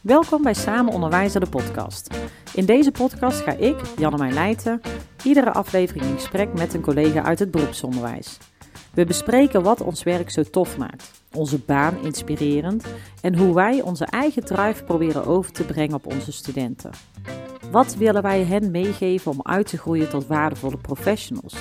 Welkom 0.00 0.42
bij 0.42 0.54
Samen 0.54 0.92
Onderwijzen, 0.92 1.40
de 1.40 1.48
podcast. 1.48 2.14
In 2.54 2.64
deze 2.64 2.90
podcast 2.90 3.40
ga 3.40 3.52
ik, 3.52 3.76
Jannemijn 3.98 4.32
Leijten, 4.32 4.80
iedere 5.22 5.52
aflevering 5.52 6.04
in 6.04 6.14
gesprek 6.14 6.52
met 6.52 6.74
een 6.74 6.80
collega 6.80 7.22
uit 7.22 7.38
het 7.38 7.50
beroepsonderwijs. 7.50 8.38
We 8.94 9.04
bespreken 9.04 9.62
wat 9.62 9.80
ons 9.80 10.02
werk 10.02 10.30
zo 10.30 10.42
tof 10.42 10.78
maakt, 10.78 11.22
onze 11.34 11.58
baan 11.58 12.02
inspirerend 12.02 12.84
en 13.20 13.38
hoe 13.38 13.54
wij 13.54 13.82
onze 13.82 14.04
eigen 14.04 14.44
drive 14.44 14.84
proberen 14.84 15.26
over 15.26 15.52
te 15.52 15.64
brengen 15.64 15.94
op 15.94 16.06
onze 16.06 16.32
studenten. 16.32 16.90
Wat 17.70 17.94
willen 17.94 18.22
wij 18.22 18.44
hen 18.44 18.70
meegeven 18.70 19.30
om 19.30 19.40
uit 19.42 19.66
te 19.66 19.78
groeien 19.78 20.08
tot 20.08 20.26
waardevolle 20.26 20.76
professionals? 20.76 21.54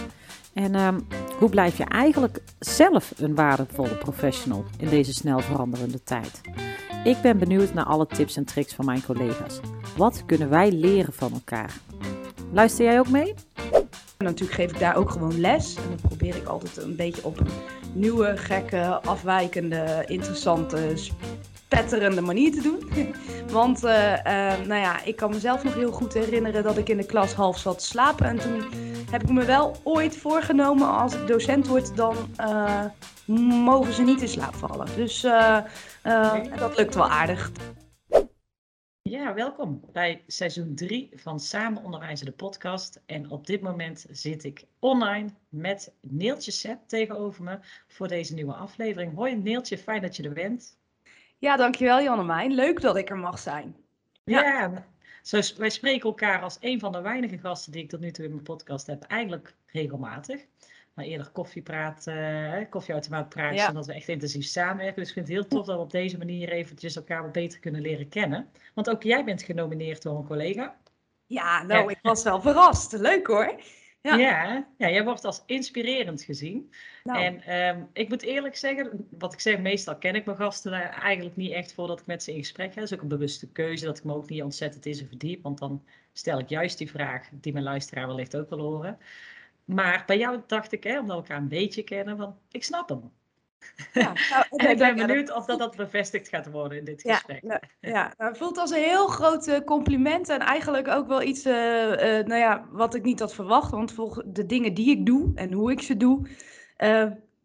En 0.53 0.75
ehm, 0.75 0.99
hoe 1.39 1.49
blijf 1.49 1.77
je 1.77 1.85
eigenlijk 1.85 2.41
zelf 2.59 3.13
een 3.17 3.35
waardevolle 3.35 3.95
professional 3.95 4.65
in 4.77 4.89
deze 4.89 5.13
snel 5.13 5.39
veranderende 5.39 6.03
tijd? 6.03 6.41
Ik 7.03 7.21
ben 7.21 7.37
benieuwd 7.37 7.73
naar 7.73 7.85
alle 7.85 8.07
tips 8.07 8.35
en 8.35 8.45
tricks 8.45 8.73
van 8.73 8.85
mijn 8.85 9.03
collega's. 9.05 9.59
Wat 9.97 10.23
kunnen 10.25 10.49
wij 10.49 10.71
leren 10.71 11.13
van 11.13 11.33
elkaar? 11.33 11.73
Luister 12.51 12.85
jij 12.85 12.99
ook 12.99 13.09
mee? 13.09 13.33
Natuurlijk 14.17 14.53
geef 14.59 14.71
ik 14.71 14.79
daar 14.79 14.95
ook 14.95 15.09
gewoon 15.11 15.39
les. 15.39 15.75
En 15.75 15.83
dan 15.87 15.99
probeer 16.01 16.35
ik 16.35 16.47
altijd 16.47 16.77
een 16.77 16.95
beetje 16.95 17.23
op 17.23 17.39
een 17.39 17.47
nieuwe, 17.93 18.37
gekke, 18.37 19.01
afwijkende, 19.01 20.03
interessante, 20.07 20.93
spetterende 21.69 22.21
manier 22.21 22.51
te 22.51 22.61
doen. 22.61 22.89
Want 23.57 23.83
uh, 23.83 23.91
uh, 23.91 24.21
nou 24.65 24.81
ja, 24.81 25.03
ik 25.03 25.15
kan 25.15 25.29
mezelf 25.29 25.63
nog 25.63 25.73
heel 25.73 25.91
goed 25.91 26.13
herinneren 26.13 26.63
dat 26.63 26.77
ik 26.77 26.89
in 26.89 26.97
de 26.97 27.05
klas 27.05 27.33
half 27.33 27.57
zat 27.57 27.83
slapen. 27.83 28.25
En 28.25 28.37
toen 28.37 28.63
heb 29.11 29.23
ik 29.23 29.29
me 29.29 29.45
wel 29.45 29.75
ooit 29.83 30.17
voorgenomen, 30.17 30.89
als 30.89 31.13
ik 31.13 31.27
docent 31.27 31.67
word, 31.67 31.95
dan 31.95 32.15
uh, 32.39 32.85
mogen 33.65 33.93
ze 33.93 34.01
niet 34.01 34.21
in 34.21 34.27
slaap 34.27 34.55
vallen. 34.55 34.87
Dus 34.95 35.21
dat 36.57 36.77
lukt 36.77 36.95
wel 36.95 37.09
aardig. 37.09 37.51
Ja, 39.01 39.33
welkom 39.33 39.81
bij 39.91 40.23
seizoen 40.27 40.75
3 40.75 41.09
van 41.15 41.39
Samen 41.39 41.83
Onderwijzen, 41.83 42.25
de 42.25 42.31
podcast. 42.31 43.01
En 43.05 43.29
op 43.29 43.47
dit 43.47 43.61
moment 43.61 44.05
zit 44.09 44.43
ik 44.43 44.65
online 44.79 45.29
met 45.49 45.93
Neeltje 46.01 46.51
Sepp 46.51 46.87
tegenover 46.87 47.43
me 47.43 47.59
voor 47.87 48.07
deze 48.07 48.33
nieuwe 48.33 48.53
aflevering. 48.53 49.15
Hoi 49.15 49.35
Neeltje, 49.35 49.77
fijn 49.77 50.01
dat 50.01 50.15
je 50.15 50.23
er 50.23 50.33
bent. 50.33 50.78
Ja, 51.39 51.55
dankjewel 51.55 52.01
Jannemijn. 52.01 52.51
Leuk 52.51 52.81
dat 52.81 52.95
ik 52.95 53.09
er 53.09 53.17
mag 53.17 53.39
zijn. 53.39 53.75
Ja, 54.23 54.41
ja 54.41 54.85
zo, 55.21 55.41
wij 55.57 55.69
spreken 55.69 56.09
elkaar 56.09 56.41
als 56.41 56.57
een 56.59 56.79
van 56.79 56.91
de 56.91 57.01
weinige 57.01 57.37
gasten 57.37 57.71
die 57.71 57.83
ik 57.83 57.89
tot 57.89 57.99
nu 57.99 58.11
toe 58.11 58.25
in 58.25 58.31
mijn 58.31 58.43
podcast 58.43 58.87
heb, 58.87 59.03
eigenlijk 59.03 59.55
regelmatig. 59.65 60.45
Maar 60.93 61.05
eerder 61.05 61.29
koffiepraat, 61.29 62.05
uh, 62.07 62.55
koffieautomaat 62.69 63.29
praat, 63.29 63.55
ja. 63.55 63.65
zodat 63.65 63.85
we 63.85 63.93
echt 63.93 64.07
intensief 64.07 64.45
samenwerken. 64.45 64.99
Dus 64.99 65.07
ik 65.07 65.13
vind 65.13 65.27
het 65.27 65.35
heel 65.35 65.47
tof 65.47 65.65
dat 65.65 65.75
we 65.75 65.81
op 65.81 65.91
deze 65.91 66.17
manier 66.17 66.49
eventjes 66.49 66.95
elkaar 66.95 67.21
wat 67.21 67.31
beter 67.31 67.59
kunnen 67.59 67.81
leren 67.81 68.09
kennen. 68.09 68.49
Want 68.73 68.89
ook 68.89 69.03
jij 69.03 69.23
bent 69.23 69.43
genomineerd 69.43 70.01
door 70.01 70.17
een 70.17 70.27
collega. 70.27 70.77
Ja, 71.25 71.63
nou, 71.63 71.91
ik 71.91 71.99
was 72.01 72.23
wel 72.23 72.41
verrast. 72.41 72.91
Leuk 72.91 73.27
hoor. 73.27 73.55
Ja. 74.01 74.15
ja, 74.15 74.67
ja, 74.77 74.89
jij 74.89 75.03
wordt 75.03 75.25
als 75.25 75.43
inspirerend 75.45 76.21
gezien. 76.21 76.73
Nou. 77.03 77.23
En 77.23 77.59
um, 77.77 77.89
ik 77.93 78.09
moet 78.09 78.21
eerlijk 78.21 78.55
zeggen, 78.55 79.07
wat 79.09 79.33
ik 79.33 79.39
zeg, 79.39 79.59
meestal 79.59 79.97
ken 79.97 80.15
ik 80.15 80.25
mijn 80.25 80.37
gasten 80.37 80.73
eigenlijk 80.73 81.35
niet 81.35 81.51
echt 81.51 81.73
voordat 81.73 81.99
ik 81.99 82.05
met 82.05 82.23
ze 82.23 82.31
in 82.31 82.37
gesprek 82.37 82.73
ga. 82.73 82.79
Dat 82.79 82.91
is 82.91 82.93
ook 82.93 83.01
een 83.01 83.07
bewuste 83.07 83.51
keuze 83.51 83.85
dat 83.85 83.97
ik 83.97 84.03
me 84.03 84.13
ook 84.13 84.29
niet 84.29 84.43
ontzettend 84.43 84.85
in 84.85 84.95
ze 84.95 85.07
verdiep. 85.07 85.43
Want 85.43 85.57
dan 85.57 85.83
stel 86.13 86.39
ik 86.39 86.49
juist 86.49 86.77
die 86.77 86.89
vraag 86.89 87.29
die 87.31 87.53
mijn 87.53 87.63
luisteraar 87.63 88.07
wellicht 88.07 88.35
ook 88.35 88.49
wil 88.49 88.59
horen. 88.59 88.97
Maar 89.65 90.03
bij 90.05 90.17
jou 90.17 90.41
dacht 90.47 90.71
ik, 90.71 90.83
hè, 90.83 90.99
omdat 90.99 91.15
we 91.15 91.21
elkaar 91.21 91.37
een 91.37 91.47
beetje 91.47 91.83
kennen, 91.83 92.17
van 92.17 92.37
ik 92.51 92.63
snap 92.63 92.89
hem. 92.89 93.11
Ja, 93.93 94.13
nou, 94.31 94.45
en 94.49 94.69
ik 94.69 94.77
ben 94.77 94.95
benieuwd 94.95 95.35
of 95.35 95.45
dat, 95.45 95.59
dat 95.59 95.75
bevestigd 95.75 96.27
gaat 96.27 96.51
worden 96.51 96.77
in 96.77 96.85
dit 96.85 97.01
gesprek. 97.01 97.41
Ja, 97.41 97.47
nou, 97.47 97.61
ja 97.93 98.13
nou, 98.17 98.29
het 98.29 98.37
voelt 98.37 98.57
als 98.57 98.71
een 98.71 98.83
heel 98.83 99.07
groot 99.07 99.47
uh, 99.47 99.57
compliment 99.65 100.29
en 100.29 100.39
eigenlijk 100.39 100.87
ook 100.87 101.07
wel 101.07 101.21
iets 101.21 101.45
uh, 101.45 101.53
uh, 101.53 101.97
nou 102.25 102.35
ja, 102.35 102.65
wat 102.71 102.95
ik 102.95 103.03
niet 103.03 103.19
had 103.19 103.33
verwacht. 103.33 103.71
Want 103.71 103.93
volgens 103.93 104.25
de 104.27 104.45
dingen 104.45 104.73
die 104.73 104.89
ik 104.89 105.05
doe 105.05 105.31
en 105.35 105.53
hoe 105.53 105.71
ik 105.71 105.81
ze 105.81 105.97
doe, 105.97 106.27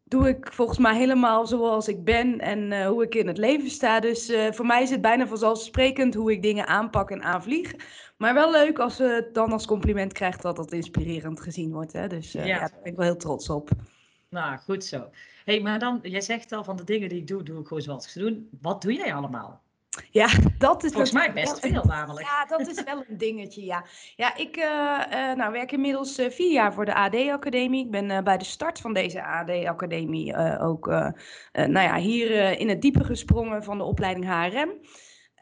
doe 0.05 0.29
ik 0.29 0.53
volgens 0.53 0.79
mij 0.79 0.97
helemaal 0.97 1.47
zoals 1.47 1.89
ik 1.89 2.05
ben 2.05 2.39
en 2.39 2.87
hoe 2.87 3.03
ik 3.03 3.15
in 3.15 3.27
het 3.27 3.39
leven 3.39 3.71
sta. 3.71 4.01
Dus 4.01 4.33
voor 4.51 4.67
mij 4.67 4.83
is 4.83 4.91
het 4.91 5.01
bijna 5.01 5.27
vanzelfsprekend 5.27 6.15
hoe 6.15 6.33
ik 6.33 6.43
dingen 6.43 6.67
aanpak 6.67 7.11
en 7.11 7.23
aanvlieg. 7.23 7.75
Maar 8.17 8.35
wel 8.35 8.51
leuk 8.51 8.79
als 8.79 8.97
ze 8.97 9.05
het 9.05 9.35
dan 9.35 9.53
als 9.53 9.67
compliment 9.67 10.13
krijgt 10.13 10.43
dat 10.43 10.57
dat 10.57 10.73
inspirerend 10.73 11.41
gezien 11.41 11.73
wordt. 11.73 11.93
Hè? 11.93 12.09
Dus 12.09 12.33
ja. 12.33 12.45
ja, 12.45 12.59
daar 12.59 12.79
ben 12.83 12.93
ik 12.93 12.97
wel 12.97 13.07
heel 13.07 13.17
trots 13.17 13.51
op. 13.51 13.71
Nou, 14.29 14.59
goed 14.59 14.85
zo. 14.85 15.11
Hey, 15.45 15.61
maar 15.61 15.79
dan, 15.79 15.99
jij 16.03 16.21
zegt 16.21 16.53
al 16.53 16.65
van 16.65 16.77
de 16.77 16.85
dingen 16.85 17.09
die 17.09 17.19
ik 17.19 17.27
doe, 17.27 17.43
doe 17.43 17.61
ik 17.61 17.67
gewoon 17.67 17.83
zoals 17.83 18.13
ze 18.13 18.19
doen. 18.19 18.49
Wat 18.61 18.83
doe 18.83 18.93
jij 18.93 19.15
allemaal? 19.15 19.63
Ja, 20.11 20.29
dat 20.59 20.85
is 20.85 20.91
volgens 20.91 21.13
mij 21.13 21.33
best 21.33 21.61
veel 21.61 21.85
namelijk. 21.85 22.27
Ja, 22.27 22.57
dat 22.57 22.69
is 22.69 22.83
wel 22.83 23.05
een 23.09 23.19
dingetje, 23.19 23.65
ja. 23.65 23.85
Ja, 24.17 24.37
ik 24.37 24.57
uh, 24.57 24.65
uh, 24.65 25.35
nou, 25.35 25.53
werk 25.53 25.73
inmiddels 25.73 26.19
uh, 26.19 26.31
vier 26.31 26.53
jaar 26.53 26.73
voor 26.73 26.85
de 26.85 26.95
AD-academie. 26.95 27.85
Ik 27.85 27.91
ben 27.91 28.25
bij 28.25 28.39
de 28.39 28.45
start 28.45 28.81
van 28.81 28.93
deze 28.93 29.23
AD-academie 29.23 30.59
ook 30.59 30.87
nou 31.53 31.81
ja, 31.81 31.97
hier 31.97 32.59
in 32.59 32.69
het 32.69 32.83
diepe 32.83 33.05
gesprongen 33.05 33.65
van 33.65 33.79
de 33.79 33.85
opleiding 33.85 34.27
HRM. 34.27 34.71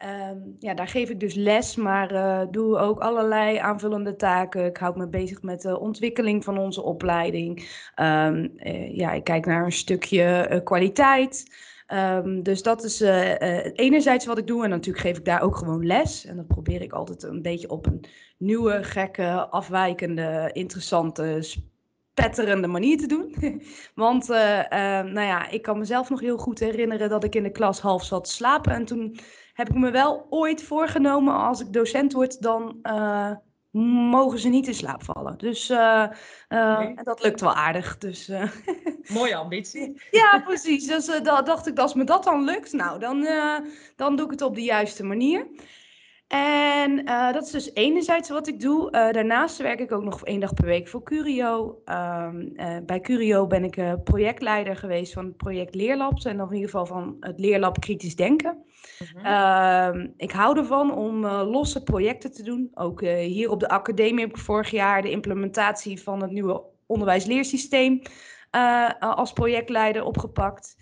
Um, 0.05 0.55
ja, 0.59 0.73
daar 0.73 0.87
geef 0.87 1.09
ik 1.09 1.19
dus 1.19 1.33
les, 1.33 1.75
maar 1.75 2.13
uh, 2.13 2.41
doe 2.51 2.77
ook 2.77 2.99
allerlei 2.99 3.57
aanvullende 3.57 4.15
taken. 4.15 4.65
Ik 4.65 4.77
houd 4.77 4.95
me 4.95 5.07
bezig 5.07 5.41
met 5.41 5.61
de 5.61 5.79
ontwikkeling 5.79 6.43
van 6.43 6.57
onze 6.57 6.81
opleiding. 6.81 7.57
Um, 8.01 8.51
uh, 8.57 8.97
ja, 8.97 9.11
ik 9.11 9.23
kijk 9.23 9.45
naar 9.45 9.65
een 9.65 9.71
stukje 9.71 10.47
uh, 10.51 10.63
kwaliteit. 10.63 11.55
Um, 11.87 12.43
dus 12.43 12.63
dat 12.63 12.83
is 12.83 13.01
enerzijds 13.73 14.25
wat 14.25 14.37
ik 14.37 14.47
doe. 14.47 14.63
En 14.63 14.69
natuurlijk 14.69 15.05
geef 15.05 15.17
ik 15.17 15.25
daar 15.25 15.41
ook 15.41 15.57
gewoon 15.57 15.85
les. 15.85 16.25
En 16.25 16.35
dat 16.35 16.47
probeer 16.47 16.81
ik 16.81 16.93
altijd 16.93 17.23
een 17.23 17.41
beetje 17.41 17.69
op 17.69 17.85
een 17.85 18.05
nieuwe, 18.37 18.83
gekke, 18.83 19.47
afwijkende, 19.49 20.49
interessante, 20.53 21.37
spetterende 21.41 22.67
manier 22.67 22.97
te 22.97 23.07
doen. 23.07 23.35
Want 23.95 24.27
nou 24.27 25.21
ja, 25.21 25.49
ik 25.49 25.61
kan 25.61 25.77
mezelf 25.77 26.09
nog 26.09 26.19
heel 26.19 26.37
goed 26.37 26.59
herinneren 26.59 27.09
dat 27.09 27.23
ik 27.23 27.35
in 27.35 27.43
de 27.43 27.51
klas 27.51 27.79
half 27.79 28.03
zat 28.03 28.29
slapen. 28.29 28.73
En 28.73 28.85
toen 28.85 29.17
heb 29.53 29.69
ik 29.69 29.75
me 29.75 29.91
wel 29.91 30.27
ooit 30.29 30.63
voorgenomen, 30.63 31.35
als 31.35 31.61
ik 31.61 31.73
docent 31.73 32.13
word, 32.13 32.41
dan 32.41 32.79
uh, 32.83 33.31
mogen 34.11 34.39
ze 34.39 34.49
niet 34.49 34.67
in 34.67 34.73
slaap 34.73 35.03
vallen. 35.03 35.37
Dus 35.37 35.69
uh, 35.69 36.05
uh, 36.49 36.79
nee. 36.79 36.95
dat 37.03 37.23
lukt 37.23 37.41
wel 37.41 37.53
aardig. 37.53 37.97
Dus, 37.97 38.31
Mooie 39.17 39.35
ambitie. 39.35 40.01
ja, 40.11 40.41
precies. 40.45 40.87
Dus 40.87 41.05
dacht 41.23 41.67
ik, 41.67 41.79
als 41.79 41.93
me 41.93 42.03
dat 42.03 42.23
dan 42.23 42.43
lukt, 42.43 42.71
nou, 42.73 42.99
dan, 42.99 43.27
dan 43.95 44.15
doe 44.15 44.25
ik 44.25 44.31
het 44.31 44.41
op 44.41 44.55
de 44.55 44.63
juiste 44.63 45.03
manier. 45.03 45.47
En 46.33 47.09
uh, 47.09 47.33
dat 47.33 47.43
is 47.43 47.51
dus 47.51 47.73
enerzijds 47.73 48.29
wat 48.29 48.47
ik 48.47 48.59
doe. 48.59 48.85
Uh, 48.85 49.11
daarnaast 49.11 49.57
werk 49.57 49.79
ik 49.79 49.91
ook 49.91 50.03
nog 50.03 50.25
één 50.25 50.39
dag 50.39 50.53
per 50.53 50.65
week 50.65 50.87
voor 50.87 51.03
Curio. 51.03 51.81
Um, 51.85 52.51
uh, 52.55 52.77
bij 52.85 52.99
Curio 52.99 53.47
ben 53.47 53.63
ik 53.63 54.03
projectleider 54.03 54.75
geweest 54.75 55.13
van 55.13 55.25
het 55.25 55.37
project 55.37 55.75
Leerlabs. 55.75 56.25
En 56.25 56.39
in 56.39 56.53
ieder 56.53 56.69
geval 56.69 56.85
van 56.85 57.17
het 57.19 57.39
Leerlab 57.39 57.79
Kritisch 57.79 58.15
Denken. 58.15 58.57
-hmm. 59.13 59.25
uh, 59.25 60.05
ik 60.17 60.31
hou 60.31 60.57
ervan 60.57 60.93
om 60.93 61.25
losse 61.25 61.83
projecten 61.83 62.31
te 62.31 62.43
doen. 62.43 62.71
Ook 62.73 63.01
hier 63.01 63.49
op 63.49 63.59
de 63.59 63.69
academie 63.69 64.19
heb 64.19 64.29
ik 64.29 64.37
vorig 64.37 64.71
jaar 64.71 65.01
de 65.01 65.11
implementatie 65.11 66.01
van 66.01 66.21
het 66.21 66.31
nieuwe 66.31 66.63
onderwijsleersysteem 66.85 68.01
als 68.99 69.33
projectleider 69.33 70.03
opgepakt. 70.03 70.75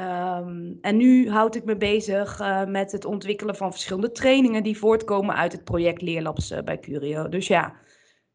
Um, 0.00 0.78
en 0.80 0.96
nu 0.96 1.30
houd 1.30 1.54
ik 1.54 1.64
me 1.64 1.76
bezig 1.76 2.40
met 2.66 2.92
het 2.92 3.04
ontwikkelen 3.04 3.56
van 3.56 3.70
verschillende 3.70 4.12
trainingen 4.12 4.62
die 4.62 4.78
voortkomen 4.78 5.34
uit 5.34 5.52
het 5.52 5.64
project 5.64 6.02
Leerlabs 6.02 6.54
bij 6.64 6.78
Curio. 6.78 7.28
Dus 7.28 7.46
ja, 7.46 7.80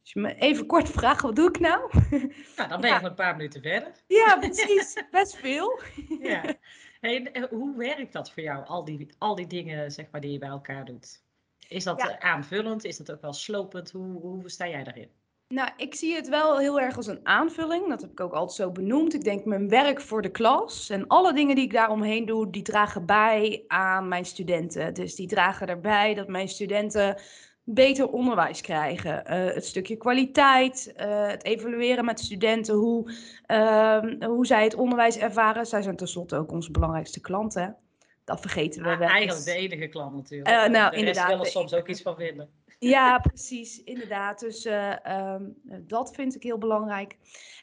als 0.06 0.14
je 0.14 0.20
me 0.20 0.36
even 0.36 0.66
kort 0.66 0.90
vraagt, 1.00 1.22
wat 1.22 1.36
doe 1.36 1.48
ik 1.48 1.60
nou? 1.60 1.90
Nou, 2.58 2.70
dan 2.70 2.82
ben 2.82 2.90
je 2.94 3.00
ja. 3.00 3.04
een 3.04 3.14
paar 3.14 3.36
minuten 3.36 3.62
verder. 3.62 3.92
Ja, 4.08 4.38
precies. 4.40 5.04
Best 5.12 5.36
veel. 5.36 5.80
ja. 6.22 6.56
Hey, 7.00 7.32
eh, 7.32 7.44
hoe 7.50 7.78
werkt 7.78 8.14
dat 8.14 8.32
voor 8.32 8.44
jou, 8.44 8.66
al 8.66 8.86
die, 8.86 9.08
al 9.18 9.36
die 9.36 9.48
dingen 9.48 9.92
zeg 9.92 10.06
maar, 10.12 10.22
die 10.22 10.32
je 10.32 10.38
bij 10.38 10.50
elkaar 10.50 10.86
doet? 10.86 11.24
Is 11.68 11.84
dat 11.84 12.02
ja. 12.02 12.20
aanvullend? 12.20 12.84
Is 12.84 12.98
dat 12.98 13.12
ook 13.12 13.22
wel 13.22 13.34
slopend? 13.34 13.92
Hoe, 13.92 14.20
hoe 14.20 14.50
sta 14.50 14.68
jij 14.68 14.84
daarin? 14.84 15.10
Nou, 15.48 15.70
ik 15.78 15.96
zie 15.96 16.16
het 16.16 16.30
wel 16.30 16.58
heel 16.58 16.80
erg 16.80 16.98
als 16.98 17.08
een 17.08 17.20
aanvulling. 17.24 17.90
Dat 17.90 18.02
heb 18.02 18.12
ik 18.12 18.20
ook 18.20 18.34
altijd 18.34 18.58
zo 18.58 18.72
benoemd. 18.72 19.14
Ik 19.14 19.24
denk 19.24 19.46
mijn 19.46 19.70
werk 19.70 20.02
voor 20.02 20.22
de 20.22 20.32
klas 20.32 20.90
en 20.90 21.08
alle 21.08 21.34
dingen 21.34 21.56
die 21.56 21.64
ik 21.64 21.74
daaromheen 21.74 22.26
doe, 22.26 22.50
die 22.50 22.62
dragen 22.62 23.06
bij 23.06 23.64
aan 23.68 24.08
mijn 24.08 24.26
studenten. 24.26 24.94
Dus 24.94 25.16
die 25.16 25.28
dragen 25.28 25.68
erbij 25.68 26.14
dat 26.14 26.28
mijn 26.28 26.48
studenten 26.48 27.18
beter 27.64 28.10
onderwijs 28.10 28.62
krijgen. 28.62 29.24
Uh, 29.28 29.54
het 29.54 29.66
stukje 29.66 29.98
kwaliteit, 29.98 30.94
uh, 30.98 31.28
het 31.28 31.44
evalueren 31.44 32.06
met 32.06 32.20
studenten, 32.20 32.76
hoe, 32.76 33.12
uh, 33.48 34.00
hoe 34.20 34.46
zij 34.46 34.64
het 34.64 34.76
onderwijs 34.76 35.18
ervaren. 35.18 35.66
Zij 35.66 35.82
zijn 35.82 35.96
tenslotte 35.96 36.36
ook 36.36 36.52
onze 36.52 36.72
belangrijkste 36.72 37.22
klanten. 37.22 37.76
Dat 38.24 38.40
vergeten 38.40 38.84
we 38.84 38.90
ja, 38.90 38.98
wel. 38.98 39.08
Eigenlijk 39.08 39.46
de 39.46 39.54
enige 39.54 39.88
klant 39.88 40.16
natuurlijk. 40.16 40.70
nou, 40.72 40.92
de 40.92 40.98
inderdaad. 40.98 41.28
willen 41.28 41.46
soms 41.46 41.74
ook 41.74 41.88
iets 41.88 42.02
van 42.02 42.16
vinden. 42.16 42.50
Ja, 42.90 43.20
precies. 43.20 43.84
Inderdaad. 43.84 44.40
Dus 44.40 44.66
um, 44.66 45.56
dat 45.88 46.16
vind 46.16 46.36
ik 46.36 46.44
heel 46.44 46.58
belangrijk. 46.58 47.18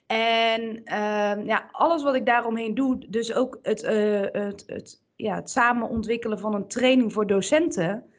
En 0.06 0.82
ja, 1.44 1.68
alles 1.72 2.02
wat 2.02 2.14
ik 2.14 2.26
daaromheen 2.26 2.74
doe, 2.74 2.98
dus 3.08 3.32
ook 3.34 3.58
het, 3.62 3.82
het, 4.32 4.62
het, 4.66 5.02
ja, 5.16 5.34
het 5.34 5.50
samen 5.50 5.88
ontwikkelen 5.88 6.38
van 6.38 6.54
een 6.54 6.68
training 6.68 7.12
voor 7.12 7.26
docenten 7.26 8.12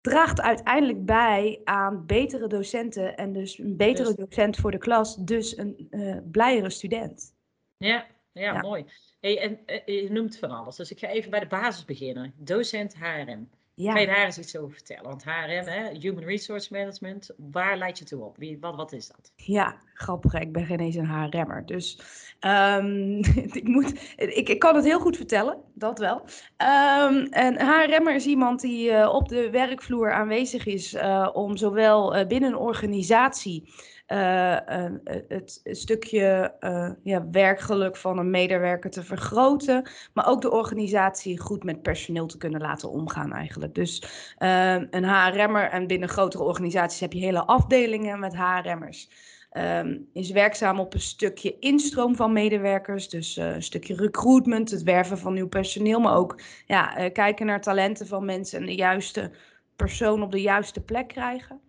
draagt 0.00 0.40
uiteindelijk 0.40 1.04
bij 1.04 1.60
aan 1.64 2.06
betere 2.06 2.46
docenten 2.46 3.16
en 3.16 3.32
dus 3.32 3.58
een 3.58 3.76
betere 3.76 4.14
Dus- 4.14 4.16
docent 4.16 4.56
voor 4.56 4.70
de 4.70 4.78
klas, 4.78 5.16
dus 5.16 5.56
een 5.56 5.86
uh, 5.90 6.16
blijere 6.30 6.70
student. 6.70 7.34
Ja, 7.76 8.06
ja, 8.32 8.52
Ja. 8.52 8.60
mooi. 8.60 8.84
Hey, 9.20 9.40
en 9.40 9.58
eh, 9.66 10.02
je 10.02 10.10
noemt 10.10 10.38
van 10.38 10.50
alles. 10.50 10.76
Dus 10.76 10.90
ik 10.90 10.98
ga 10.98 11.08
even 11.08 11.30
bij 11.30 11.40
de 11.40 11.46
basis 11.46 11.84
beginnen. 11.84 12.34
Docent 12.36 12.94
HRM. 12.94 13.50
Kan 13.74 13.84
je 13.84 14.00
Ja, 14.00 14.06
daar 14.06 14.24
eens 14.24 14.38
iets 14.38 14.56
over 14.56 14.72
vertellen? 14.72 15.04
Want 15.04 15.24
HRM, 15.24 15.66
hè, 15.66 15.98
Human 15.98 16.24
Resource 16.24 16.72
Management, 16.72 17.30
waar 17.36 17.76
leidt 17.76 17.98
je 17.98 18.04
toe 18.04 18.24
op? 18.24 18.36
Wie, 18.36 18.58
wat, 18.60 18.76
wat 18.76 18.92
is 18.92 19.08
dat? 19.08 19.32
ja, 19.36 19.76
grappig. 19.94 20.34
Ik 20.34 20.52
ben 20.52 20.66
geen 20.66 20.80
eens 20.80 20.94
een 20.94 21.06
HRM'er. 21.06 21.66
Dus 21.66 21.98
ehm, 22.40 23.18
ik, 23.60 23.64
moet, 23.64 24.14
ik, 24.16 24.48
ik 24.48 24.58
kan 24.58 24.76
het 24.76 24.84
heel 24.84 25.00
goed 25.00 25.16
vertellen, 25.16 25.58
dat 25.74 25.98
wel. 25.98 26.24
Ehm 26.56 27.26
een 27.30 27.60
HRM'er 27.60 28.14
is 28.14 28.26
iemand 28.26 28.60
die 28.60 28.90
eh, 28.90 29.14
op 29.14 29.28
de 29.28 29.50
werkvloer 29.50 30.12
aanwezig 30.12 30.66
is 30.66 30.94
eh, 30.94 31.30
om 31.32 31.56
zowel 31.56 32.14
eh, 32.14 32.26
binnen 32.26 32.50
een 32.50 32.58
organisatie 32.58 33.72
eh, 34.06 34.84
eh, 34.84 34.92
het 35.28 35.60
stukje 35.64 36.54
eh, 36.60 36.90
ja, 37.02 37.30
werkgeluk 37.30 37.96
van 37.96 38.18
een 38.18 38.30
medewerker 38.30 38.90
te 38.90 39.02
vergroten, 39.02 39.88
maar 40.12 40.28
ook 40.28 40.42
de 40.42 40.50
organisatie 40.50 41.38
goed 41.38 41.64
met 41.64 41.82
personeel 41.82 42.26
te 42.26 42.36
kunnen 42.36 42.60
laten 42.60 42.90
omgaan 42.90 43.32
eigenlijk. 43.32 43.74
Dus 43.74 44.02
ehm, 44.38 44.86
een 44.90 45.04
HRM'er 45.04 45.70
en 45.70 45.86
binnen 45.86 46.08
grotere 46.08 46.42
organisaties 46.42 47.00
heb 47.00 47.12
je 47.12 47.18
hele 47.18 47.44
afdelingen 47.46 48.18
met 48.18 48.36
HRM'ers. 48.36 49.10
Ehm, 49.50 49.98
is 50.12 50.30
werkzaam 50.30 50.80
op 50.80 50.94
een 50.94 51.00
stukje 51.00 51.58
instroom 51.58 52.16
van 52.16 52.32
medewerkers, 52.32 53.08
dus 53.08 53.36
een 53.36 53.62
stukje 53.62 53.96
recruitment, 53.96 54.70
het 54.70 54.82
werven 54.82 55.18
van 55.18 55.34
nieuw 55.34 55.48
personeel, 55.48 56.00
maar 56.00 56.16
ook 56.16 56.40
ja, 56.66 57.08
kijken 57.08 57.46
naar 57.46 57.60
talenten 57.60 58.06
van 58.06 58.24
mensen 58.24 58.60
en 58.60 58.66
de 58.66 58.74
juiste 58.74 59.30
persoon 59.76 60.22
op 60.22 60.32
de 60.32 60.40
juiste 60.40 60.80
plek 60.80 61.08
krijgen. 61.08 61.63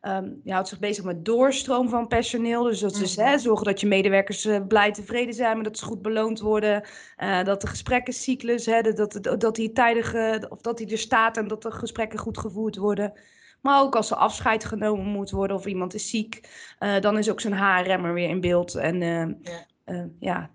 Ehm, 0.00 0.30
je 0.44 0.52
houdt 0.52 0.68
zich 0.68 0.78
bezig 0.78 1.04
met 1.04 1.24
doorstroom 1.24 1.88
van 1.88 2.06
personeel. 2.06 2.62
Dus 2.62 2.80
dat 2.80 2.96
is 2.96 3.16
Mhm. 3.16 3.26
hè, 3.26 3.38
zorgen 3.38 3.66
dat 3.66 3.80
je 3.80 3.86
medewerkers 3.86 4.44
eh, 4.44 4.66
blij 4.68 4.92
tevreden 4.92 5.34
zijn, 5.34 5.54
maar 5.54 5.64
dat 5.64 5.78
ze 5.78 5.84
goed 5.84 6.02
beloond 6.02 6.40
worden. 6.40 6.82
Eh, 7.16 7.44
dat 7.44 7.60
de 7.60 7.66
gesprekkencyclus, 7.66 8.66
hè, 8.66 8.80
dat, 8.82 9.12
dat, 9.22 9.40
dat 9.40 9.54
die 9.54 9.72
tijdig, 9.72 10.14
of 10.48 10.60
dat 10.60 10.78
die 10.78 10.90
er 10.90 10.98
staat 10.98 11.36
en 11.36 11.48
dat 11.48 11.62
de 11.62 11.70
gesprekken 11.70 12.18
goed 12.18 12.38
gevoerd 12.38 12.76
worden. 12.76 13.12
Maar 13.60 13.80
ook 13.82 13.96
als 13.96 14.10
er 14.10 14.16
afscheid 14.16 14.64
genomen 14.64 15.06
moet 15.06 15.30
worden 15.30 15.56
of 15.56 15.66
iemand 15.66 15.94
is 15.94 16.10
ziek, 16.10 16.48
eh, 16.78 17.00
dan 17.00 17.18
is 17.18 17.30
ook 17.30 17.40
zo'n 17.40 17.52
HRM 17.52 18.04
er 18.04 18.14
weer 18.14 18.28
in 18.28 18.40
beeld. 18.40 18.74
En 18.74 18.98
Ja. 19.00 20.08
ja, 20.18 20.50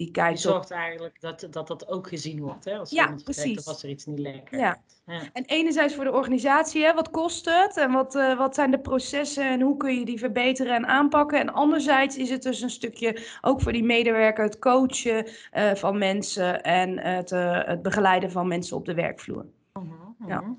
die 0.00 0.08
Je 0.08 0.14
kijkt 0.14 0.46
op. 0.46 0.52
zorgt 0.52 0.70
eigenlijk 0.70 1.20
dat, 1.20 1.46
dat 1.50 1.66
dat 1.66 1.88
ook 1.88 2.08
gezien 2.08 2.40
wordt, 2.40 2.64
hè? 2.64 2.78
Als 2.78 2.90
Ja, 2.90 3.14
precies. 3.24 3.58
of 3.58 3.66
als 3.66 3.82
er 3.82 3.88
iets 3.88 4.06
niet 4.06 4.18
lekker 4.18 4.58
Ja. 4.58 4.80
Ja. 5.06 5.20
En 5.32 5.44
enerzijds 5.44 5.94
voor 5.94 6.04
de 6.04 6.12
organisatie, 6.12 6.84
hè, 6.84 6.94
wat 6.94 7.10
kost 7.10 7.44
het 7.44 7.76
en 7.76 7.92
wat, 7.92 8.14
eh, 8.14 8.38
wat 8.38 8.54
zijn 8.54 8.70
de 8.70 8.78
processen 8.78 9.44
en 9.44 9.60
hoe 9.60 9.76
kun 9.76 9.98
je 9.98 10.04
die 10.04 10.18
verbeteren 10.18 10.74
en 10.74 10.86
aanpakken. 10.86 11.38
En 11.40 11.52
anderzijds 11.52 12.16
is 12.16 12.30
het 12.30 12.42
dus 12.42 12.60
een 12.60 12.70
stukje 12.70 13.26
ook 13.40 13.60
voor 13.62 13.72
die 13.72 13.84
medewerker 13.84 14.44
het 14.44 14.58
coachen 14.58 15.26
eh, 15.50 15.74
van 15.74 15.98
mensen 15.98 16.62
en 16.62 16.98
het, 16.98 17.32
eh, 17.32 17.64
het 17.64 17.82
begeleiden 17.82 18.30
van 18.30 18.48
mensen 18.48 18.76
op 18.76 18.84
de 18.84 18.94
werkvloer. 18.94 19.46
Mhm, 19.72 19.86
Ja. 20.26 20.40
mhm. 20.40 20.50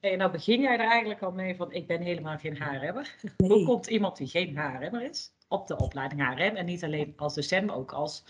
Hey, 0.00 0.16
nou 0.16 0.30
begin 0.30 0.60
jij 0.60 0.72
er 0.78 0.88
eigenlijk 0.90 1.22
al 1.22 1.32
mee 1.32 1.56
van, 1.56 1.72
ik 1.72 1.86
ben 1.86 2.00
helemaal 2.02 2.38
geen 2.38 2.56
HRM'er. 2.62 3.14
Hoe 3.36 3.64
komt 3.64 3.86
iemand 3.86 4.16
die 4.16 4.26
geen 4.26 4.56
HRM'er 4.58 5.02
is 5.10 5.32
op 5.48 5.66
de 5.66 5.76
opleiding 5.76 6.22
HRM 6.34 6.56
en 6.56 6.66
niet 6.66 6.84
alleen 6.84 7.12
als 7.16 7.34
docent, 7.34 7.66
maar 7.66 7.76
ook 7.76 7.92
als 7.92 8.24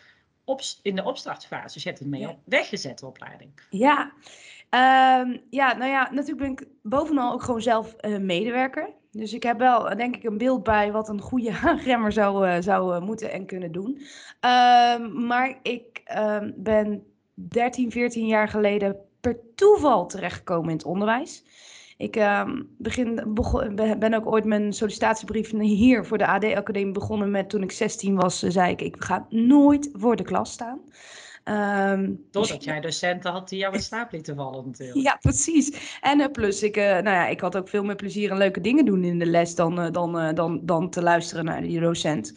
in 0.83 0.97
de 0.97 1.05
opstartfase? 1.05 1.75
Dus 1.75 1.83
je 1.83 1.89
hebt 1.89 2.01
het 2.01 2.09
mee 2.09 2.21
Ja. 2.21 2.29
op 2.29 2.39
weggezet, 2.45 2.99
de 2.99 3.07
opleiding. 3.07 3.51
Ja. 3.71 4.13
Ehm, 4.71 5.37
ja, 5.51 5.77
nou 5.77 5.91
ja, 5.91 6.11
natuurlijk 6.13 6.39
ben 6.39 6.51
ik 6.51 6.67
bovenal 6.83 7.33
ook 7.33 7.43
gewoon 7.43 7.63
zelf 7.63 7.93
eh, 7.93 8.19
medewerker. 8.19 8.91
Dus 9.11 9.33
ik 9.33 9.43
heb 9.43 9.59
wel, 9.59 9.97
denk 9.97 10.17
ik, 10.17 10.25
een 10.25 10.39
beeld 10.39 10.63
bij 10.63 10.93
wat 10.93 11.09
een 11.09 11.21
goede 11.21 11.53
remmer 11.85 12.13
zou, 12.13 12.47
eh, 12.49 12.57
zou 12.61 12.95
eh, 12.95 13.01
moeten 13.01 13.33
en 13.33 13.47
kunnen 13.47 13.73
doen. 13.73 14.01
Ehm, 14.41 15.27
maar 15.27 15.59
ik 15.63 16.01
ehm, 16.05 16.51
ben 16.57 17.07
13, 17.35 17.91
14 17.91 18.27
jaar 18.27 18.49
geleden 18.49 18.97
per 19.21 19.37
toeval 19.55 20.07
terechtgekomen 20.07 20.71
in 20.71 20.77
het 20.77 20.85
onderwijs. 20.85 21.45
Ik 21.99 22.17
ehm, 22.17 22.63
begin, 22.77 23.35
ben 23.99 24.15
ook 24.15 24.27
ooit 24.27 24.45
mijn 24.45 24.73
sollicitatiebrief 24.73 25.51
hier 25.51 26.05
voor 26.05 26.19
de 26.19 26.27
AD-academie 26.27 26.93
begonnen 26.93 27.31
met 27.31 27.51
toen 27.51 27.63
ik 27.63 27.73
16 27.73 28.15
was, 28.15 28.43
eh, 28.43 28.51
zei 28.51 28.71
ik, 28.71 28.81
ik 28.81 28.97
ga 28.99 29.27
nooit 29.31 29.91
voor 29.93 30.17
de 30.17 30.23
klas 30.23 30.53
staan. 30.53 30.81
Ehm, 31.45 32.13
Doordat 32.31 32.65
jij 32.65 32.81
docenten 32.81 33.31
had 33.33 33.49
die 33.49 33.59
jou 33.59 33.75
in 33.75 33.83
slaap 33.83 34.13
lieten 34.13 34.37
vallen 34.37 34.67
natuurlijk. 34.67 35.07
ja, 35.07 35.17
precies. 35.21 35.99
En 36.01 36.21
eh, 36.21 36.31
plus, 36.31 36.63
ik, 36.63 36.77
eh, 36.77 36.85
nou 36.85 37.11
ja, 37.11 37.27
ik 37.27 37.41
had 37.41 37.57
ook 37.57 37.69
veel 37.69 37.85
meer 37.85 37.97
plezier 37.97 38.31
en 38.31 38.37
leuke 38.37 38.61
dingen 38.61 38.85
doen 38.85 39.05
in 39.05 39.19
de 39.19 39.27
les 39.27 39.55
dan, 39.55 39.93
dan, 39.93 40.35
dan, 40.35 40.61
dan 40.63 40.91
te 40.91 41.03
luisteren 41.03 41.45
naar 41.45 41.63
die 41.63 41.81
docent. 41.81 42.35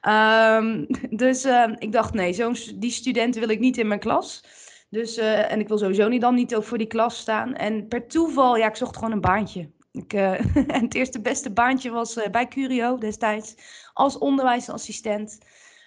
Ehm, 0.00 0.84
dus 1.10 1.46
ik 1.78 1.92
dacht, 1.92 2.14
nee, 2.14 2.32
zo'n 2.32 2.56
die 2.74 2.90
studenten 2.90 3.40
wil 3.40 3.50
ik 3.50 3.60
niet 3.60 3.78
in 3.78 3.88
mijn 3.88 4.00
klas. 4.00 4.42
Dus, 4.90 5.16
eh, 5.16 5.52
en 5.52 5.60
ik 5.60 5.68
wil 5.68 5.78
sowieso 5.78 6.08
niet 6.08 6.20
dan 6.20 6.34
niet 6.34 6.54
ook 6.54 6.64
voor 6.64 6.78
die 6.78 6.86
klas 6.86 7.18
staan. 7.18 7.54
En 7.54 7.88
per 7.88 8.06
toeval, 8.06 8.56
ja, 8.56 8.68
ik 8.68 8.76
zocht 8.76 8.96
gewoon 8.96 9.12
een 9.12 9.20
baantje. 9.20 9.70
Ik, 9.92 10.12
eh, 10.12 10.56
en 10.76 10.84
het 10.84 10.94
eerste 10.94 11.20
beste 11.20 11.50
baantje 11.50 11.90
was 11.90 12.16
eh, 12.16 12.30
bij 12.30 12.48
Curio 12.48 12.98
destijds 12.98 13.54
als 13.92 14.18
onderwijsassistent. 14.18 15.38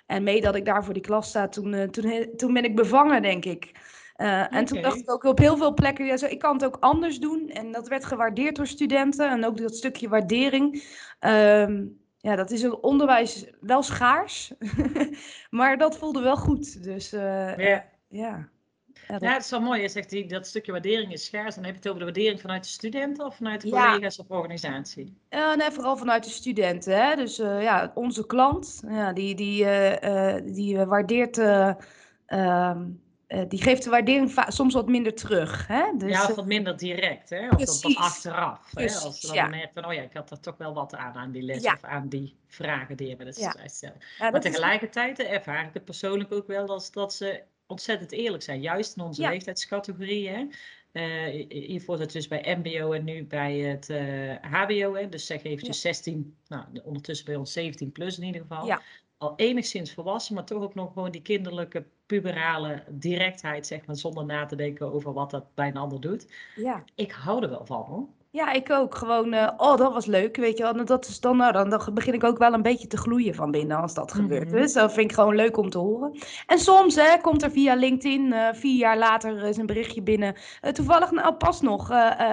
En 0.06 0.24
mee 0.24 0.42
dat 0.42 0.56
ik 0.56 0.66
daar 0.66 0.84
voor 0.84 0.94
die 0.94 1.04
klas 1.04 1.30
sta, 1.30 1.48
toen, 1.48 1.92
toen, 1.92 2.30
toen 2.36 2.54
ben 2.54 2.64
ik 2.64 2.76
bevangen, 2.76 3.22
denk 3.22 3.46
ik. 3.46 3.72
En 4.16 4.66
toen 4.66 4.82
dacht 4.82 4.98
ik 4.98 5.12
ook 5.12 5.24
op 5.24 5.38
heel 5.38 5.58
veel 5.58 5.74
plekken, 5.74 6.06
ja, 6.06 6.18
zo, 6.18 6.26
ik 6.26 6.40
kan 6.40 6.54
het 6.54 6.66
ook 6.66 6.78
anders 6.80 7.20
doen. 7.20 7.50
En 7.50 7.72
dat 7.72 7.88
werd 7.88 8.06
gewaardeerd 8.06 8.56
door 8.56 8.68
studenten. 8.68 9.30
En 9.30 9.46
ook 9.46 9.58
dat 9.58 9.76
stukje 9.76 10.10
waardering. 10.10 10.84
Ehm, 11.20 11.86
ja, 12.18 12.36
dat 12.36 12.52
is 12.52 12.62
het 12.62 12.80
onderwijs 12.80 13.46
wel 13.60 13.84
schaars. 13.84 14.54
maar 15.50 15.78
dat 15.78 15.98
voelde 15.98 16.22
wel 16.22 16.38
goed. 16.38 16.84
Dus. 16.84 17.10
Ja, 18.08 18.50
Ja, 19.20 19.34
het 19.34 19.44
is 19.44 19.50
wel 19.50 19.62
mooi. 19.62 19.82
Je 19.82 19.90
zegt 19.90 20.10
die, 20.10 20.28
dat 20.28 20.48
stukje 20.48 20.72
waardering 20.72 21.12
is 21.14 21.26
schaars. 21.26 21.56
Dan 21.56 21.64
heb 21.64 21.74
je 21.74 21.80
het 21.80 21.88
over 21.88 22.00
de 22.00 22.06
waardering 22.06 22.42
vanuit 22.42 22.64
de 22.64 22.70
studenten 22.70 23.26
of 23.26 23.36
vanuit 23.36 23.62
de 23.62 23.68
Ja. 23.68 23.92
collega's 23.92 24.20
of 24.20 24.30
organisatie. 24.30 25.14
Ja, 25.30 25.56
nee, 25.56 25.72
vooral 25.72 25.98
vanuit 25.98 26.24
de 26.24 26.30
studenten. 26.30 27.04
Hè? 27.06 27.16
Dus 27.16 27.40
eh, 27.40 27.62
ja, 27.62 27.92
onze 27.96 28.26
klant, 28.26 28.84
ja, 28.88 29.14
die, 29.14 29.36
die, 29.36 29.66
eh, 29.66 30.54
die 30.56 30.78
waardeert, 30.78 31.38
eh, 31.38 31.74
ehm, 32.26 32.84
eh, 33.28 33.42
die 33.48 33.62
geeft 33.62 33.84
de 33.84 33.90
waardering 33.90 34.44
soms 34.48 34.74
wat 34.74 34.88
minder 34.90 35.14
terug. 35.16 35.68
Hè? 35.68 35.84
Dus, 35.98 36.12
ja, 36.12 36.26
of 36.26 36.36
wat 36.36 36.46
minder 36.46 36.78
direct, 36.78 37.30
hè? 37.30 37.44
Of 37.50 37.50
dat 37.50 37.60
wat 37.68 37.80
Precies. 37.80 37.98
achteraf. 37.98 38.60
Hè? 38.66 38.74
Precies, 38.74 39.04
Als 39.06 39.20
ze 39.20 39.28
dan 39.28 39.36
ja. 39.36 39.48
merkt 39.48 39.74
van, 39.74 39.86
oh 39.86 39.94
ja, 39.94 40.02
ik 40.02 40.14
had 40.14 40.32
er 40.32 40.40
toch 40.40 40.58
wel 40.58 40.74
wat 40.74 40.96
aan, 40.96 41.14
aan 41.14 41.32
die 41.32 41.42
les 41.44 41.64
Ja. 41.64 41.74
of 41.74 41.84
aan 41.84 42.08
die 42.10 42.36
vragen 42.48 42.98
die 42.98 43.08
je 43.08 43.16
me 43.18 43.34
Ja. 43.36 43.54
ja, 43.82 43.94
Maar 44.20 44.32
dat 44.32 44.46
is- 44.46 44.52
tegelijkertijd 44.52 45.20
ervaar 45.20 45.66
ik 45.66 45.74
het 45.74 45.86
persoonlijk 45.86 46.32
ook 46.32 46.48
wel 46.48 46.68
als 46.68 46.92
dat 46.92 47.14
ze 47.14 47.42
ontzettend 47.72 48.12
eerlijk 48.12 48.44
zijn. 48.44 48.62
Juist 48.62 48.96
in 48.98 49.04
onze 49.04 49.22
Ja. 49.22 49.30
leeftijdscategorieën. 49.30 50.34
hè. 50.34 50.46
Eh, 50.92 51.46
hiervoor 51.50 51.98
zit 51.98 52.12
dus 52.12 52.28
bij 52.28 52.56
MBO 52.64 52.92
en 52.92 53.04
nu 53.04 53.24
bij 53.26 53.58
het 53.58 53.90
eh, 53.90 54.36
HBO. 54.42 54.94
Hè. 54.96 55.10
Dus 55.10 55.26
zeg 55.26 55.44
eventjes 55.44 55.82
16, 55.82 56.36
nou 56.48 56.64
ondertussen 56.84 57.26
bij 57.26 57.36
ons 57.36 57.52
17 57.54 57.92
plus 57.92 58.18
in 58.18 58.24
ieder 58.26 58.42
geval. 58.42 58.66
Ja. 58.66 58.82
Al 59.18 59.34
enigszins 59.36 59.94
volwassen, 59.94 60.36
maar 60.36 60.46
toch 60.46 60.64
ook 60.64 60.76
nog 60.76 60.94
gewoon 60.94 61.12
die 61.12 61.22
kinderlijke, 61.22 61.86
puberale 62.06 62.84
directheid, 62.90 63.68
zeg 63.68 63.86
maar, 63.86 63.96
zonder 63.96 64.26
na 64.26 64.46
te 64.46 64.56
denken 64.56 64.94
over 64.94 65.14
wat 65.14 65.30
dat 65.32 65.54
bij 65.56 65.68
een 65.68 65.78
ander 65.78 66.02
doet. 66.02 66.34
ja. 66.56 66.84
Ik 66.96 67.12
hou 67.12 67.44
er 67.44 67.50
wel 67.50 67.66
van 67.66 67.82
hoor. 67.86 68.08
Ja, 68.32 68.52
ik 68.52 68.70
ook. 68.70 68.96
Gewoon, 68.96 69.34
eh, 69.34 69.52
oh, 69.58 69.78
dat 69.78 69.94
was 69.94 70.06
leuk, 70.06 70.36
weet 70.36 70.58
je 70.58 70.64
wel. 70.64 70.74
En 70.74 70.86
Dat 70.86 71.08
is 71.08 71.20
dan, 71.20 71.38
nou, 71.38 71.52
dan, 71.52 71.70
dan 71.70 71.94
begin 71.94 72.14
ik 72.14 72.24
ook 72.24 72.38
wel 72.38 72.54
een 72.54 72.62
beetje 72.62 72.88
te 72.88 72.98
gloeien 72.98 73.36
van 73.36 73.52
binnen 73.52 73.78
als 73.78 73.94
dat 73.94 74.14
gebeurt. 74.14 74.48
Mhm. 74.48 74.56
Dus 74.56 74.74
dat 74.74 74.94
vind 74.94 75.10
ik 75.10 75.16
gewoon 75.16 75.36
leuk 75.36 75.58
om 75.58 75.70
te 75.70 75.78
horen. 75.78 76.18
En 76.48 76.60
soms 76.60 76.96
hè, 76.96 77.18
komt 77.22 77.44
er 77.44 77.52
via 77.52 77.76
LinkedIn, 77.76 78.34
eh, 78.34 78.54
vier 78.54 78.78
jaar 78.78 78.98
later, 78.98 79.44
is 79.44 79.58
een 79.58 79.66
berichtje 79.66 80.02
binnen. 80.02 80.36
Eh, 80.62 80.72
toevallig, 80.72 81.12
nou 81.12 81.34
pas 81.34 81.62
nog, 81.62 81.90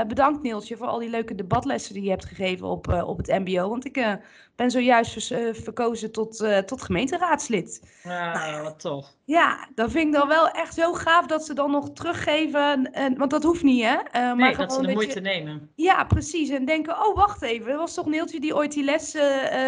bedankt 0.06 0.42
Neeltje 0.42 0.76
voor 0.76 0.86
al 0.86 0.98
die 0.98 1.10
leuke 1.10 1.34
debatlessen 1.34 1.94
die 1.94 2.02
je 2.02 2.10
hebt 2.10 2.24
gegeven 2.24 2.66
op, 2.66 3.02
op 3.06 3.16
het 3.16 3.26
MBO. 3.26 3.68
Want 3.68 3.84
ik 3.84 4.18
ben 4.58 4.70
zojuist 4.70 5.30
eh, 5.30 5.38
verkozen 5.52 6.12
tot, 6.12 6.40
eh, 6.40 6.58
tot 6.58 6.82
gemeenteraadslid. 6.82 7.82
Ah, 8.04 8.62
wat 8.62 8.80
tof. 8.80 9.06
Ja, 9.24 9.68
dat 9.74 9.90
vind 9.90 10.06
ik 10.06 10.12
dan 10.20 10.28
wel 10.28 10.48
echt 10.50 10.74
zo 10.74 10.92
gaaf 10.92 11.26
dat 11.26 11.44
ze 11.44 11.54
dan 11.54 11.70
nog 11.70 11.90
teruggeven. 11.92 12.92
En, 12.92 13.18
want 13.18 13.30
dat 13.30 13.42
hoeft 13.42 13.62
niet, 13.62 13.82
hè? 13.84 13.94
Eh, 13.94 14.22
maar 14.22 14.36
Nee, 14.36 14.56
dat 14.56 14.72
ze 14.72 14.86
de 14.86 14.92
moeite 14.92 15.14
je- 15.14 15.20
nemen. 15.20 15.70
ja, 15.74 16.04
precies. 16.04 16.48
En 16.50 16.64
denken, 16.64 17.06
oh, 17.06 17.16
wacht 17.16 17.42
even. 17.42 17.68
Dat 17.68 17.78
was 17.78 17.94
toch 17.94 18.06
Neeltje 18.06 18.40
die 18.40 18.54
ooit 18.56 18.72
die 18.72 18.84
les 18.84 19.16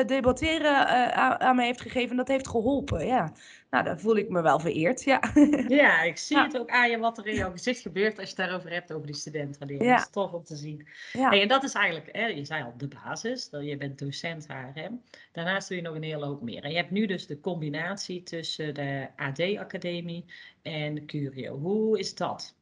debatteren 0.07 0.87
aan, 1.15 1.41
aan 1.41 1.57
me 1.57 1.63
heeft 1.65 1.81
gegeven. 1.81 2.11
En 2.11 2.17
dat 2.17 2.29
heeft 2.29 2.49
geholpen, 2.49 3.07
ja. 3.07 3.33
Nou, 3.71 3.85
dan 3.85 4.01
voel 4.01 4.17
ik 4.17 4.29
me 4.29 4.43
wel 4.43 4.61
vereerd, 4.61 5.05
ja. 5.05 5.21
Ja, 5.69 6.03
ik 6.03 6.17
zie 6.17 6.37
Ja. 6.37 6.45
het 6.45 6.59
ook 6.59 6.71
aan 6.71 6.91
je 6.91 6.99
wat 6.99 7.19
er 7.19 7.27
in 7.27 7.35
jouw 7.35 7.51
gezicht 7.51 7.81
gebeurt 7.81 8.19
als 8.19 8.31
je 8.31 8.35
het 8.37 8.47
daarover 8.47 8.71
hebt, 8.73 8.93
over 8.93 9.07
die 9.07 9.15
studentenwaardering. 9.17 9.85
Ja. 9.91 9.97
Dat 9.97 10.05
is 10.07 10.11
tof 10.13 10.33
om 10.33 10.45
te 10.45 10.57
zien. 10.57 10.89
ja. 11.13 11.29
Hey, 11.29 11.43
en 11.43 11.49
dat 11.49 11.63
is 11.65 11.73
eigenlijk, 11.73 12.09
hè, 12.13 12.27
je 12.27 12.45
zei 12.45 12.63
al, 12.65 12.75
de 12.77 12.89
basis. 12.89 13.49
Dat 13.51 13.65
je 13.65 13.77
bent 13.77 13.99
docent 13.99 14.47
HRM. 14.47 15.03
Daarnaast 15.33 15.69
doe 15.69 15.77
je 15.77 15.83
nog 15.83 15.95
een 15.95 16.03
hele 16.03 16.25
hoop 16.27 16.43
meer. 16.43 16.63
En 16.65 16.71
je 16.71 16.77
hebt 16.77 16.91
nu 16.91 17.07
dus 17.07 17.27
de 17.27 17.41
combinatie 17.41 18.23
tussen 18.23 18.75
de 18.75 19.07
AD-academie 19.17 20.25
en 20.63 21.07
Curio. 21.07 21.59
Hoe 21.59 21.99
is 21.99 22.15
dat? 22.15 22.55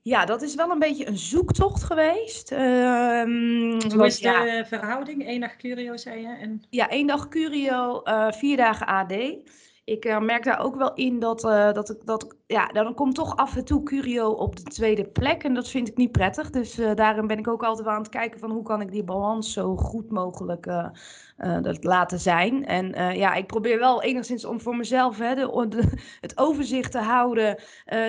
Ja, 0.00 0.24
dat 0.24 0.42
is 0.42 0.54
wel 0.54 0.70
een 0.70 0.78
beetje 0.78 1.06
een 1.06 1.18
zoektocht 1.18 1.82
geweest. 1.82 2.52
Ehm, 2.52 3.90
Hoe 3.94 4.06
is 4.06 4.18
de 4.18 4.28
ja, 4.28 4.64
verhouding? 4.66 5.28
Eén 5.28 5.40
dag 5.40 5.56
Curio, 5.56 5.96
zei 5.96 6.20
je? 6.20 6.36
En... 6.40 6.62
ja, 6.70 6.88
één 6.88 7.06
dag 7.06 7.28
Curio, 7.28 8.02
eh, 8.02 8.32
vier 8.32 8.56
dagen 8.56 8.86
AD. 8.86 9.12
Ik 9.84 10.04
eh, 10.04 10.20
merk 10.20 10.44
daar 10.44 10.60
ook 10.60 10.76
wel 10.76 10.94
in 10.94 11.18
dat, 11.18 11.44
eh, 11.44 11.72
dat, 11.72 11.90
ik, 11.90 12.06
dat 12.06 12.36
ja, 12.52 12.66
dan 12.66 12.94
komt 12.94 13.14
toch 13.14 13.36
af 13.36 13.56
en 13.56 13.64
toe 13.64 13.82
Curio 13.82 14.30
op 14.30 14.56
de 14.56 14.62
tweede 14.62 15.04
plek. 15.04 15.42
En 15.44 15.54
dat 15.54 15.68
vind 15.68 15.88
ik 15.88 15.96
niet 15.96 16.12
prettig. 16.12 16.50
Dus 16.50 16.78
eh, 16.78 16.94
daarin 16.94 17.26
ben 17.26 17.38
ik 17.38 17.48
ook 17.48 17.62
altijd 17.62 17.86
wel 17.86 17.94
aan 17.94 18.02
het 18.02 18.10
kijken 18.10 18.40
van 18.40 18.50
hoe 18.50 18.62
kan 18.62 18.80
ik 18.80 18.90
die 18.90 19.04
balans 19.04 19.52
zo 19.52 19.76
goed 19.76 20.10
mogelijk 20.10 20.66
eh, 20.66 20.86
eh, 21.36 21.62
dat 21.62 21.84
laten 21.84 22.20
zijn. 22.20 22.66
En 22.66 23.16
ja, 23.16 23.34
ik 23.34 23.46
probeer 23.46 23.78
wel 23.78 24.02
enigszins 24.02 24.44
om 24.44 24.60
voor 24.60 24.76
mezelf 24.76 25.18
hè, 25.18 25.34
het 26.20 26.38
overzicht 26.38 26.92
te 26.92 26.98
houden. 26.98 27.62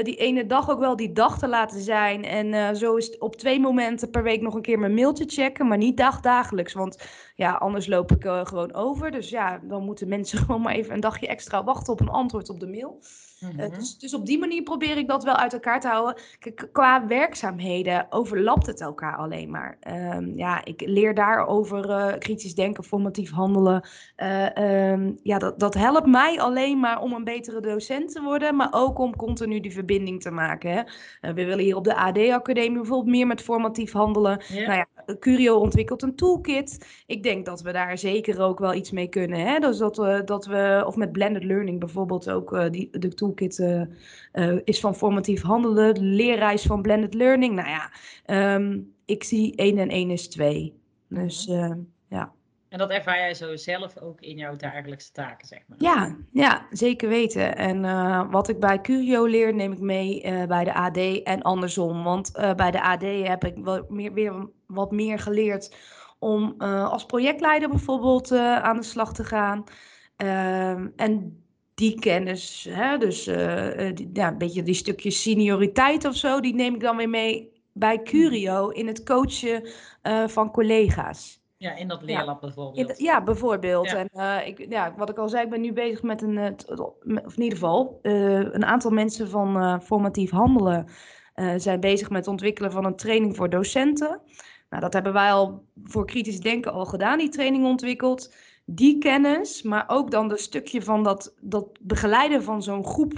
die 0.04 0.16
ene 0.16 0.46
dag 0.46 0.70
ook 0.70 0.80
wel 0.80 0.96
die 0.96 1.12
dag 1.12 1.40
te 1.40 1.48
laten 1.48 1.82
zijn. 1.82 2.24
En 2.24 2.76
zo 2.76 2.96
is 2.96 3.06
het 3.06 3.20
op 3.20 3.36
twee 3.36 3.60
momenten 3.60 4.10
per 4.10 4.24
week 4.24 4.42
nog 4.42 4.54
een 4.54 4.62
keer 4.62 4.80
mijn 4.80 4.94
mailtje 4.94 5.26
checken. 5.28 5.68
Maar 5.68 5.78
niet 5.78 5.98
dagdagelijks. 5.98 6.74
Want 6.74 6.98
ja, 7.36 7.54
anders 7.54 7.88
loop 7.88 8.12
ik 8.12 8.24
gewoon 8.24 8.74
over. 8.74 9.12
Dus 9.12 9.30
ja, 9.30 9.60
dan 9.64 9.84
moeten 9.84 10.08
mensen 10.08 10.38
gewoon 10.46 10.62
maar 10.62 10.74
even 10.74 10.94
een 10.94 11.00
dagje 11.00 11.28
extra 11.28 11.64
wachten 11.64 11.94
op 11.94 12.00
een 12.00 12.10
antwoord 12.10 12.50
op 12.50 12.60
de 12.60 12.68
mail. 12.68 13.00
Eh, 13.44 13.68
Mhm. 13.68 13.76
dus, 13.80 13.98
dus 13.98 14.14
op 14.14 14.26
die 14.26 14.40
manier 14.40 14.64
probeer 14.64 14.98
ik 14.98 15.08
dat 15.08 15.24
wel 15.24 15.36
uit 15.36 15.54
elkaar 15.54 15.80
te 15.80 15.88
houden. 15.88 16.16
Kijk, 16.40 16.70
qua 16.72 17.08
werkzaamheden 17.08 18.06
overlapt 18.10 18.66
het 18.66 18.82
elkaar 18.82 19.16
alleen 19.18 19.50
maar. 19.50 19.78
Ehm, 19.80 20.32
ja, 20.38 20.66
ik 20.66 20.82
leer 20.86 21.14
daarover 21.14 21.90
eh 21.90 22.18
kritisch 22.20 22.56
denken, 22.56 22.84
formatief 22.84 23.32
handelen. 23.32 23.88
Eh, 24.16 24.58
ehm, 24.92 25.12
ja, 25.24 25.38
dat, 25.38 25.60
dat 25.60 25.74
helpt 25.74 26.08
mij 26.08 26.40
alleen 26.40 26.80
maar 26.80 27.02
om 27.02 27.14
een 27.14 27.24
betere 27.24 27.62
docent 27.62 28.12
te 28.12 28.22
worden, 28.22 28.56
maar 28.56 28.68
ook 28.72 28.98
om 29.00 29.16
continu 29.16 29.60
die 29.60 29.72
verbinding 29.74 30.22
te 30.22 30.32
maken. 30.32 30.72
Hè. 30.72 31.34
We 31.34 31.46
willen 31.46 31.64
hier 31.64 31.76
op 31.76 31.84
de 31.84 31.96
AD-academie 31.96 32.72
bijvoorbeeld 32.78 33.16
meer 33.16 33.28
met 33.28 33.42
formatief 33.42 33.92
handelen. 33.92 34.42
Nou 34.54 34.74
ja, 34.74 34.86
Curio 35.20 35.58
ontwikkelt 35.58 36.02
een 36.02 36.16
toolkit. 36.16 36.86
Ik 37.06 37.24
denk 37.24 37.46
dat 37.46 37.62
we 37.62 37.72
daar 37.72 37.98
zeker 37.98 38.42
ook 38.42 38.60
wel 38.60 38.74
iets 38.74 38.92
mee 38.92 39.08
kunnen. 39.08 39.40
Hè? 39.40 39.60
Dus 39.60 39.78
dat 39.78 39.98
we, 39.98 40.22
dat 40.26 40.46
we, 40.46 40.84
of 40.86 40.96
met 40.96 41.12
blended 41.12 41.44
learning 41.44 41.80
bijvoorbeeld 41.80 42.30
ook, 42.30 42.72
die, 42.72 42.90
de 42.92 43.08
toolkit 43.14 43.33
eh, 43.42 43.82
eh, 44.32 44.60
is 44.64 44.80
van 44.80 44.96
formatief 44.96 45.42
handelen, 45.42 45.94
de 45.94 46.02
leerreis 46.02 46.64
van 46.64 46.82
blended 46.82 47.14
learning. 47.14 47.56
Nou 47.56 47.70
ja, 47.70 47.92
ehm, 48.26 48.80
ik 49.06 49.24
zie 49.24 49.54
1 49.56 49.78
en 49.78 49.90
1 49.90 50.10
is 50.10 50.30
2. 50.30 50.80
Dus 51.10 51.48
eh, 51.48 51.72
ja. 52.10 52.32
En 52.70 52.80
dat 52.80 52.90
ervaar 52.90 53.18
jij 53.18 53.34
zo 53.34 53.56
zelf 53.56 53.98
ook 53.98 54.22
in 54.22 54.38
jouw 54.38 54.56
dagelijkse 54.56 55.12
taken, 55.12 55.48
zeg 55.48 55.60
maar. 55.68 55.78
Ja, 55.82 56.18
ja, 56.32 56.68
zeker 56.72 57.10
weten. 57.10 57.56
En 57.56 57.82
wat 58.32 58.50
ik 58.50 58.60
bij 58.60 58.82
Curio 58.82 59.26
leer, 59.26 59.54
neem 59.54 59.72
ik 59.72 59.80
mee 59.80 60.22
bij 60.48 60.64
de 60.64 60.74
AD 60.74 60.98
en 61.24 61.42
andersom. 61.42 62.04
Want 62.04 62.32
bij 62.56 62.72
de 62.72 62.82
AD 62.82 63.02
heb 63.02 63.44
ik 63.44 63.58
wel 63.58 63.86
meer, 63.90 64.14
weer 64.14 64.50
wat 64.68 64.92
meer 64.92 65.20
geleerd 65.20 65.76
om 66.20 66.56
als 66.62 67.06
projectleider 67.06 67.70
bijvoorbeeld 67.70 68.32
aan 68.38 68.78
de 68.78 68.84
slag 68.84 69.14
te 69.14 69.24
gaan. 69.24 69.64
Ehm, 70.16 70.88
en 70.96 71.43
die 71.76 72.00
kennis, 72.00 72.68
hè, 72.70 72.98
dus 72.98 73.28
eh, 73.28 73.88
eh, 73.88 73.96
die, 73.96 74.10
ja, 74.14 74.28
een 74.28 74.38
beetje 74.38 74.64
die 74.64 74.74
stukjes 74.74 75.22
senioriteit 75.22 76.06
of 76.06 76.16
zo, 76.16 76.40
die 76.40 76.56
neem 76.56 76.74
ik 76.74 76.80
dan 76.80 76.98
weer 76.98 77.10
mee 77.10 77.52
bij 77.74 78.02
Curio 78.02 78.70
in 78.70 78.88
het 78.88 79.04
coachen 79.04 79.70
eh, 80.02 80.28
van 80.28 80.52
collega's. 80.52 81.42
Ja, 81.58 81.76
in 81.76 81.88
dat 81.88 82.02
leerlab 82.02 82.26
Ja, 82.26 82.40
bijvoorbeeld. 82.40 83.00
ja, 83.00 83.24
bijvoorbeeld. 83.24 83.90
Ja. 83.90 84.06
En 84.08 84.48
ik, 84.48 84.66
ja, 84.70 84.94
wat 84.98 85.10
ik 85.10 85.18
al 85.18 85.30
zei, 85.30 85.44
ik 85.44 85.50
ben 85.50 85.62
nu 85.62 85.74
bezig 85.74 86.02
met 86.02 86.22
een, 86.22 86.56
of 87.26 87.36
in 87.36 87.44
ieder 87.44 87.58
geval, 87.58 88.00
een 88.02 88.66
aantal 88.66 88.92
mensen 88.92 89.30
van 89.30 89.82
formatief 89.82 90.32
handelen 90.32 90.88
zijn 91.58 91.80
bezig 91.80 92.10
met 92.10 92.18
het 92.18 92.28
ontwikkelen 92.28 92.72
van 92.72 92.86
een 92.86 92.96
training 92.96 93.36
voor 93.36 93.50
docenten. 93.50 94.22
Nou, 94.70 94.82
dat 94.82 94.94
hebben 94.94 95.14
wij 95.14 95.32
al 95.32 95.66
voor 95.84 96.06
kritisch 96.06 96.40
denken 96.40 96.74
al 96.74 96.86
gedaan, 96.86 97.18
die 97.18 97.30
training 97.30 97.66
ontwikkeld. 97.66 98.34
Die 98.66 98.98
kennis, 98.98 99.62
maar 99.62 99.84
ook 99.88 100.12
dan 100.12 100.32
een 100.32 100.38
stukje 100.38 100.82
van 100.82 101.04
dat, 101.04 101.34
dat 101.42 101.68
begeleiden 101.82 102.44
van 102.44 102.64
zo'n 102.64 102.86
groep 102.86 103.14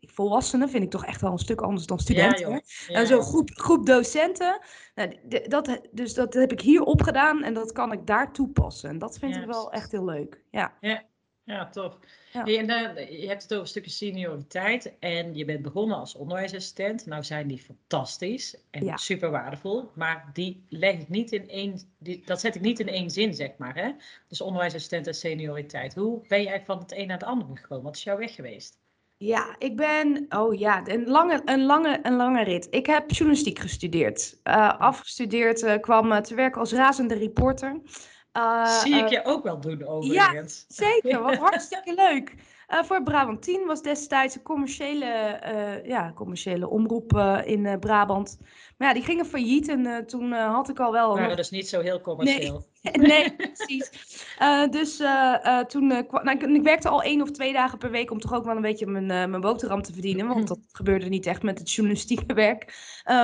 volwassenen, 0.00 0.68
vind 0.68 0.84
ik 0.84 0.90
toch 0.90 1.04
echt 1.04 1.20
wel 1.20 1.32
een 1.32 1.38
stuk 1.38 1.60
anders 1.60 1.86
dan 1.86 1.98
studenten. 1.98 2.50
Ja, 2.50 2.98
En 2.98 3.06
zo'n 3.06 3.22
groep, 3.22 3.50
groep 3.54 3.86
docenten. 3.86 4.58
Nou, 4.94 5.16
dat, 5.48 5.80
dus 5.92 6.14
dat 6.14 6.34
heb 6.34 6.52
ik 6.52 6.60
hier 6.60 6.82
opgedaan 6.82 7.42
en 7.42 7.54
dat 7.54 7.72
kan 7.72 7.92
ik 7.92 8.06
daar 8.06 8.32
toepassen. 8.32 8.90
En 8.90 8.98
dat 8.98 9.18
vind 9.18 9.36
ik 9.36 9.44
wel 9.44 9.72
echt 9.72 9.90
heel 9.90 10.04
leuk. 10.04 10.42
Ja. 10.50 10.72
Ja, 10.80 11.02
Ja. 11.44 11.70
Hey, 12.32 12.58
en 12.58 12.66
je 13.20 13.26
hebt 13.28 13.42
het 13.42 13.50
over 13.52 13.62
een 13.62 13.68
stukje 13.68 13.90
senioriteit 13.90 14.98
en 14.98 15.34
je 15.34 15.44
bent 15.44 15.62
begonnen 15.62 15.96
als 15.96 16.14
onderwijsassistent. 16.14 17.06
Nou 17.06 17.24
zijn 17.24 17.46
die 17.46 17.58
fantastisch 17.58 18.56
en 18.70 18.84
Ja. 18.84 18.96
super 18.96 19.30
waardevol, 19.30 19.90
maar 19.94 20.30
die 20.32 20.64
leg 20.68 20.94
ik 20.94 21.08
niet 21.08 21.32
in 21.32 21.48
één, 21.48 21.94
die, 21.98 22.22
dat 22.24 22.40
zet 22.40 22.54
ik 22.54 22.60
niet 22.60 22.80
in 22.80 22.88
één 22.88 23.10
zin, 23.10 23.34
zeg 23.34 23.50
maar. 23.58 23.74
Hè? 23.74 23.90
Dus 24.28 24.40
onderwijsassistent 24.40 25.06
en 25.06 25.14
senioriteit. 25.14 25.94
Hoe 25.94 26.12
ben 26.28 26.40
je 26.40 26.48
eigenlijk 26.48 26.66
van 26.66 26.78
het 26.78 26.92
een 26.92 27.06
naar 27.06 27.18
het 27.18 27.26
andere 27.26 27.56
gekomen? 27.56 27.84
Wat 27.84 27.96
is 27.96 28.02
jouw 28.02 28.16
weg 28.16 28.34
geweest? 28.34 28.82
Ja, 29.16 29.56
ik 29.58 29.76
ben. 29.76 30.26
Oh 30.28 30.58
ja, 30.58 30.86
een 30.86 31.06
lange, 31.06 31.42
een 31.44 31.64
lange, 31.64 31.98
een 32.02 32.16
lange 32.16 32.44
rit. 32.44 32.66
Ik 32.70 32.86
heb 32.86 33.10
journalistiek 33.10 33.58
gestudeerd. 33.58 34.40
Eh, 34.42 34.80
afgestudeerd, 34.80 35.62
eh, 35.62 35.80
kwam 35.80 36.12
eh, 36.12 36.18
te 36.20 36.34
werken 36.34 36.60
als 36.60 36.72
razende 36.72 37.14
reporter. 37.14 37.80
Eh, 38.34 38.66
Zie 38.66 38.94
ik 38.94 39.04
eh, 39.04 39.10
je 39.10 39.24
ook 39.24 39.42
wel 39.42 39.60
doen, 39.60 39.86
overigens. 39.86 40.64
Zeker, 40.68 41.22
wat 41.22 41.36
hartstikke 41.36 41.94
leuk. 41.94 42.34
Eh, 42.66 42.82
voor 42.82 43.02
Brabant 43.02 43.42
10 43.42 43.66
was 43.66 43.82
destijds 43.82 44.34
een 44.34 44.42
commerciële, 44.42 45.04
eh, 45.04 45.86
ja, 45.86 46.12
commerciële 46.14 46.68
omroep 46.68 47.16
eh, 47.16 47.38
in 47.44 47.78
Brabant. 47.80 48.38
Maar 48.78 48.88
ja, 48.88 48.94
die 48.94 49.02
gingen 49.02 49.26
failliet 49.26 49.68
en 49.68 50.06
toen 50.06 50.32
had 50.32 50.68
ik 50.68 50.80
al 50.80 50.92
wel... 50.92 51.14
Waren 51.18 51.36
dus 51.36 51.50
niet 51.50 51.68
zo 51.68 51.80
heel 51.80 52.00
commercieel. 52.00 52.66
Nee, 52.92 53.36
precies. 53.54 53.90
Eh, 54.38 54.68
dus 54.68 54.96
toen 55.68 55.86
nou, 55.86 56.54
ik, 56.54 56.62
werkte 56.62 56.88
al 56.88 57.02
één 57.02 57.22
of 57.22 57.30
twee 57.30 57.52
dagen 57.52 57.78
per 57.78 57.90
week 57.90 58.10
om 58.10 58.20
toch 58.20 58.34
ook 58.34 58.44
wel 58.44 58.56
een 58.56 58.62
beetje 58.62 58.86
mijn, 58.86 59.06
mijn 59.06 59.40
boterham 59.40 59.82
te 59.82 59.92
verdienen. 59.92 60.26
Want 60.26 60.48
dat 60.48 60.58
gebeurde 60.72 61.08
niet 61.08 61.26
echt 61.26 61.42
met 61.42 61.58
het 61.58 61.70
journalistieke 61.70 62.34
werk. 62.44 62.74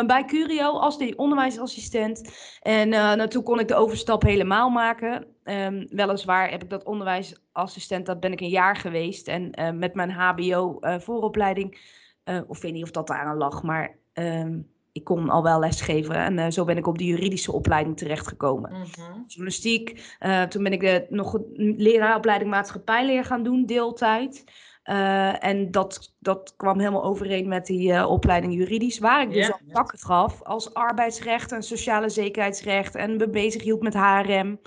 Bij 0.06 0.24
Curio 0.24 0.78
als 0.78 0.98
die 0.98 1.18
onderwijsassistent. 1.18 2.30
En 2.62 2.88
nou, 2.88 3.28
toen 3.28 3.42
kon 3.42 3.60
ik 3.60 3.68
de 3.68 3.74
overstap 3.74 4.22
helemaal 4.22 4.70
maken. 4.70 5.26
Ehm, 5.50 5.86
weliswaar 5.88 6.50
heb 6.50 6.62
ik 6.62 6.70
dat 6.70 6.84
onderwijsassistent, 6.84 8.06
dat 8.06 8.20
ben 8.20 8.32
ik 8.32 8.40
een 8.40 8.48
jaar 8.48 8.76
geweest. 8.76 9.28
En 9.28 9.52
eh, 9.52 9.70
met 9.70 9.94
mijn 9.94 10.10
HBO 10.10 10.78
eh, 10.80 10.98
vooropleiding, 10.98 11.78
eh, 12.24 12.40
of 12.46 12.60
weet 12.60 12.72
niet 12.72 12.82
of 12.82 12.90
dat 12.90 13.06
daaraan 13.06 13.36
lag, 13.36 13.62
maar 13.62 13.96
ehm, 14.12 14.58
ik 14.92 15.04
kon 15.04 15.30
al 15.30 15.42
wel 15.42 15.58
lesgeven. 15.58 16.14
En 16.14 16.52
zo 16.52 16.64
ben 16.64 16.76
ik 16.76 16.86
op 16.86 16.98
de 16.98 17.04
juridische 17.04 17.52
opleiding 17.52 17.96
terechtgekomen 17.96 18.70
Mhm. 18.72 19.20
journalistiek. 19.26 20.16
Toen 20.48 20.62
ben 20.62 20.72
ik 20.72 20.80
de, 20.80 21.06
nog 21.08 21.34
een 21.34 21.74
leraaropleiding 21.76 22.50
maatschappijleer 22.50 23.24
gaan 23.24 23.42
doen, 23.42 23.66
deeltijd. 23.66 24.44
En 25.40 25.70
dat, 25.70 26.14
dat 26.18 26.54
kwam 26.56 26.78
helemaal 26.78 27.04
overeen 27.04 27.48
met 27.48 27.66
die 27.66 28.06
opleiding 28.06 28.54
juridisch, 28.54 28.98
waar 28.98 29.22
ik 29.22 29.32
dus 29.32 29.52
al 29.52 29.58
vakken 29.72 29.98
gaf 29.98 30.42
als 30.42 30.74
arbeidsrecht 30.74 31.52
en 31.52 31.62
sociale 31.62 32.08
zekerheidsrecht 32.08 32.94
en 32.94 33.16
me 33.16 33.28
bezig 33.28 33.62
hield 33.62 33.82
met 33.82 33.94
HRM. 33.94 34.58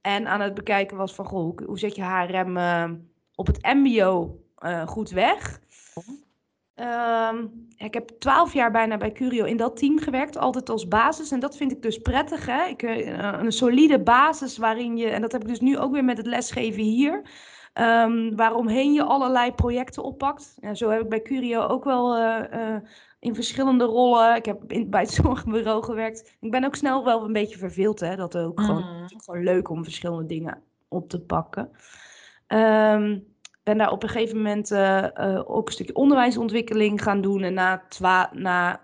En 0.00 0.26
aan 0.26 0.40
het 0.40 0.54
bekijken 0.54 0.96
was 0.96 1.14
van, 1.14 1.24
goh, 1.24 1.40
hoe, 1.40 1.64
hoe 1.66 1.78
zet 1.78 1.96
je 1.96 2.02
HRM 2.02 2.56
eh, 2.56 2.90
op 3.34 3.46
het 3.46 3.62
mbo 3.62 4.40
eh, 4.56 4.86
goed 4.86 5.10
weg? 5.10 5.60
Ehm, 6.74 7.46
ik 7.76 7.94
heb 7.94 8.08
twaalf 8.08 8.52
jaar 8.52 8.70
bijna 8.70 8.96
bij 8.96 9.12
Curio 9.12 9.44
in 9.44 9.56
dat 9.56 9.76
team 9.76 9.98
gewerkt, 9.98 10.36
altijd 10.36 10.70
als 10.70 10.88
basis. 10.88 11.30
En 11.30 11.40
dat 11.40 11.56
vind 11.56 11.72
ik 11.72 11.82
dus 11.82 11.98
prettig. 11.98 12.46
Hè? 12.46 12.64
Ik, 12.64 12.82
eh, 12.82 13.06
een 13.40 13.52
solide 13.52 14.02
basis 14.02 14.58
waarin 14.58 14.96
je, 14.96 15.06
en 15.06 15.20
dat 15.20 15.32
heb 15.32 15.42
ik 15.42 15.48
dus 15.48 15.60
nu 15.60 15.78
ook 15.78 15.92
weer 15.92 16.04
met 16.04 16.16
het 16.16 16.26
lesgeven 16.26 16.82
hier, 16.82 17.22
ehm, 17.72 18.34
waaromheen 18.36 18.92
je 18.92 19.02
allerlei 19.02 19.52
projecten 19.52 20.02
oppakt. 20.02 20.56
En 20.60 20.76
zo 20.76 20.90
heb 20.90 21.00
ik 21.00 21.08
bij 21.08 21.22
Curio 21.22 21.60
ook 21.60 21.84
wel 21.84 22.16
eh, 22.16 22.74
eh, 22.74 22.82
in 23.18 23.34
verschillende 23.34 23.84
rollen. 23.84 24.36
Ik 24.36 24.44
heb 24.44 24.72
in, 24.72 24.90
bij 24.90 25.00
het 25.00 25.10
zorgbureau 25.22 25.84
gewerkt. 25.84 26.36
Ik 26.40 26.50
ben 26.50 26.64
ook 26.64 26.74
snel 26.74 27.04
wel 27.04 27.24
een 27.24 27.32
beetje 27.32 27.58
verveeld, 27.58 28.00
hè? 28.00 28.16
dat 28.16 28.36
ook 28.36 28.60
gewoon, 28.60 28.84
het 28.84 29.10
is 29.10 29.24
gewoon 29.24 29.42
leuk 29.42 29.68
om 29.68 29.84
verschillende 29.84 30.26
dingen 30.26 30.62
op 30.88 31.08
te 31.08 31.20
pakken. 31.20 31.70
Ehm 32.46 33.18
ben 33.62 33.78
daar 33.78 33.92
op 33.92 34.02
een 34.02 34.08
gegeven 34.08 34.36
moment 34.36 34.70
eh, 34.70 35.42
ook 35.44 35.66
een 35.66 35.72
stukje 35.72 35.94
onderwijsontwikkeling 35.94 37.02
gaan 37.02 37.20
doen. 37.20 37.42
En 37.42 37.54
na, 37.54 37.84
twa 37.88 38.30
na, 38.32 38.80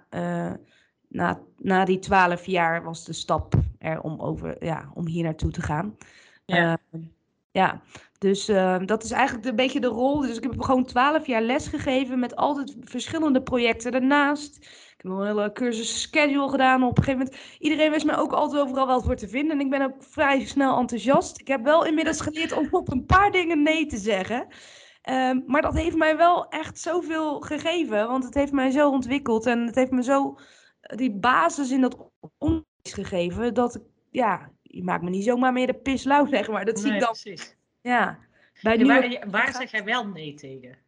na, 1.08 1.40
na 1.58 1.84
die 1.84 1.98
twaalf 1.98 2.46
jaar 2.46 2.82
was 2.82 3.04
de 3.04 3.12
stap 3.12 3.54
er 3.78 4.00
om, 4.00 4.20
over, 4.20 4.64
ja, 4.64 4.90
om 4.94 5.06
hier 5.06 5.24
naartoe 5.24 5.50
te 5.50 5.62
gaan. 5.62 5.96
Ja. 6.44 6.78
Eh, 6.90 7.00
ja, 7.50 7.80
dus 8.24 8.48
eh, 8.48 8.76
dat 8.84 9.04
is 9.04 9.10
eigenlijk 9.10 9.46
een 9.46 9.56
beetje 9.56 9.80
de 9.80 9.86
rol. 9.86 10.20
Dus 10.20 10.36
ik 10.36 10.42
heb 10.42 10.60
gewoon 10.60 10.84
twaalf 10.84 11.26
jaar 11.26 11.42
les 11.42 11.66
gegeven 11.66 12.18
met 12.18 12.36
altijd 12.36 12.76
verschillende 12.80 13.42
projecten 13.42 13.92
daarnaast. 13.92 14.56
Ik 14.56 14.94
heb 14.96 15.12
een 15.12 15.26
hele 15.26 15.52
cursus 15.52 16.00
schedule 16.00 16.48
gedaan. 16.48 16.82
Op 16.82 16.98
een 16.98 17.04
gegeven 17.04 17.24
moment, 17.24 17.42
iedereen 17.58 17.90
wist 17.90 18.06
me 18.06 18.16
ook 18.16 18.32
altijd 18.32 18.62
overal 18.62 18.86
wel 18.86 19.02
voor 19.02 19.16
te 19.16 19.28
vinden. 19.28 19.58
En 19.58 19.64
ik 19.64 19.70
ben 19.70 19.82
ook 19.82 19.94
vrij 19.98 20.44
snel 20.44 20.78
enthousiast. 20.78 21.40
Ik 21.40 21.48
heb 21.48 21.64
wel 21.64 21.84
inmiddels 21.84 22.20
geleerd 22.20 22.52
om 22.52 22.68
op 22.70 22.92
een 22.92 23.04
paar 23.04 23.30
dingen 23.30 23.62
nee 23.62 23.86
te 23.86 23.96
zeggen. 23.96 24.46
Ehm, 25.02 25.40
maar 25.46 25.62
dat 25.62 25.74
heeft 25.74 25.96
mij 25.96 26.16
wel 26.16 26.48
echt 26.48 26.78
zoveel 26.78 27.40
gegeven. 27.40 28.08
Want 28.08 28.24
het 28.24 28.34
heeft 28.34 28.52
mij 28.52 28.70
zo 28.70 28.90
ontwikkeld. 28.90 29.46
En 29.46 29.66
het 29.66 29.74
heeft 29.74 29.90
me 29.90 30.02
zo 30.02 30.38
die 30.80 31.12
basis 31.12 31.70
in 31.70 31.80
dat 31.80 32.10
onderwijs 32.38 32.92
gegeven. 32.92 33.54
Dat 33.54 33.74
ik, 33.74 33.82
ja, 34.10 34.50
je 34.62 34.84
maakt 34.84 35.02
me 35.02 35.10
niet 35.10 35.24
zomaar 35.24 35.52
meer 35.52 35.66
de 35.66 35.74
pis 35.74 36.04
lauw, 36.04 36.26
zeg 36.26 36.48
maar. 36.48 36.64
Dat 36.64 36.80
zie 36.80 36.92
ik 36.92 37.00
dan. 37.00 37.10
precies. 37.10 37.62
Ja. 37.84 38.18
Bij 38.62 38.76
nieuwe- 38.76 39.08
waar, 39.08 39.30
waar 39.30 39.54
zeg 39.54 39.70
jij 39.70 39.84
wel 39.84 40.06
nee 40.06 40.34
tegen? 40.34 40.78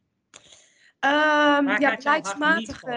Ehm, 1.00 1.68
ja, 1.68 1.90
niet 1.90 1.98
beleidsmatige. 1.98 2.78
van 2.80 2.90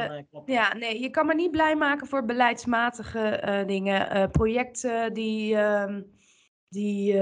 eh? 0.45 0.53
Ja, 0.55 0.73
nee, 0.73 0.99
je 1.01 1.09
kan 1.09 1.25
me 1.25 1.35
niet 1.35 1.51
blij 1.51 1.75
maken 1.75 2.07
voor 2.07 2.25
beleidsmatige 2.25 3.19
eh, 3.19 3.67
dingen. 3.67 4.09
Eh, 4.09 4.29
projecten 4.31 5.13
die, 5.13 5.55
ehm, 5.55 6.01
die 6.69 7.21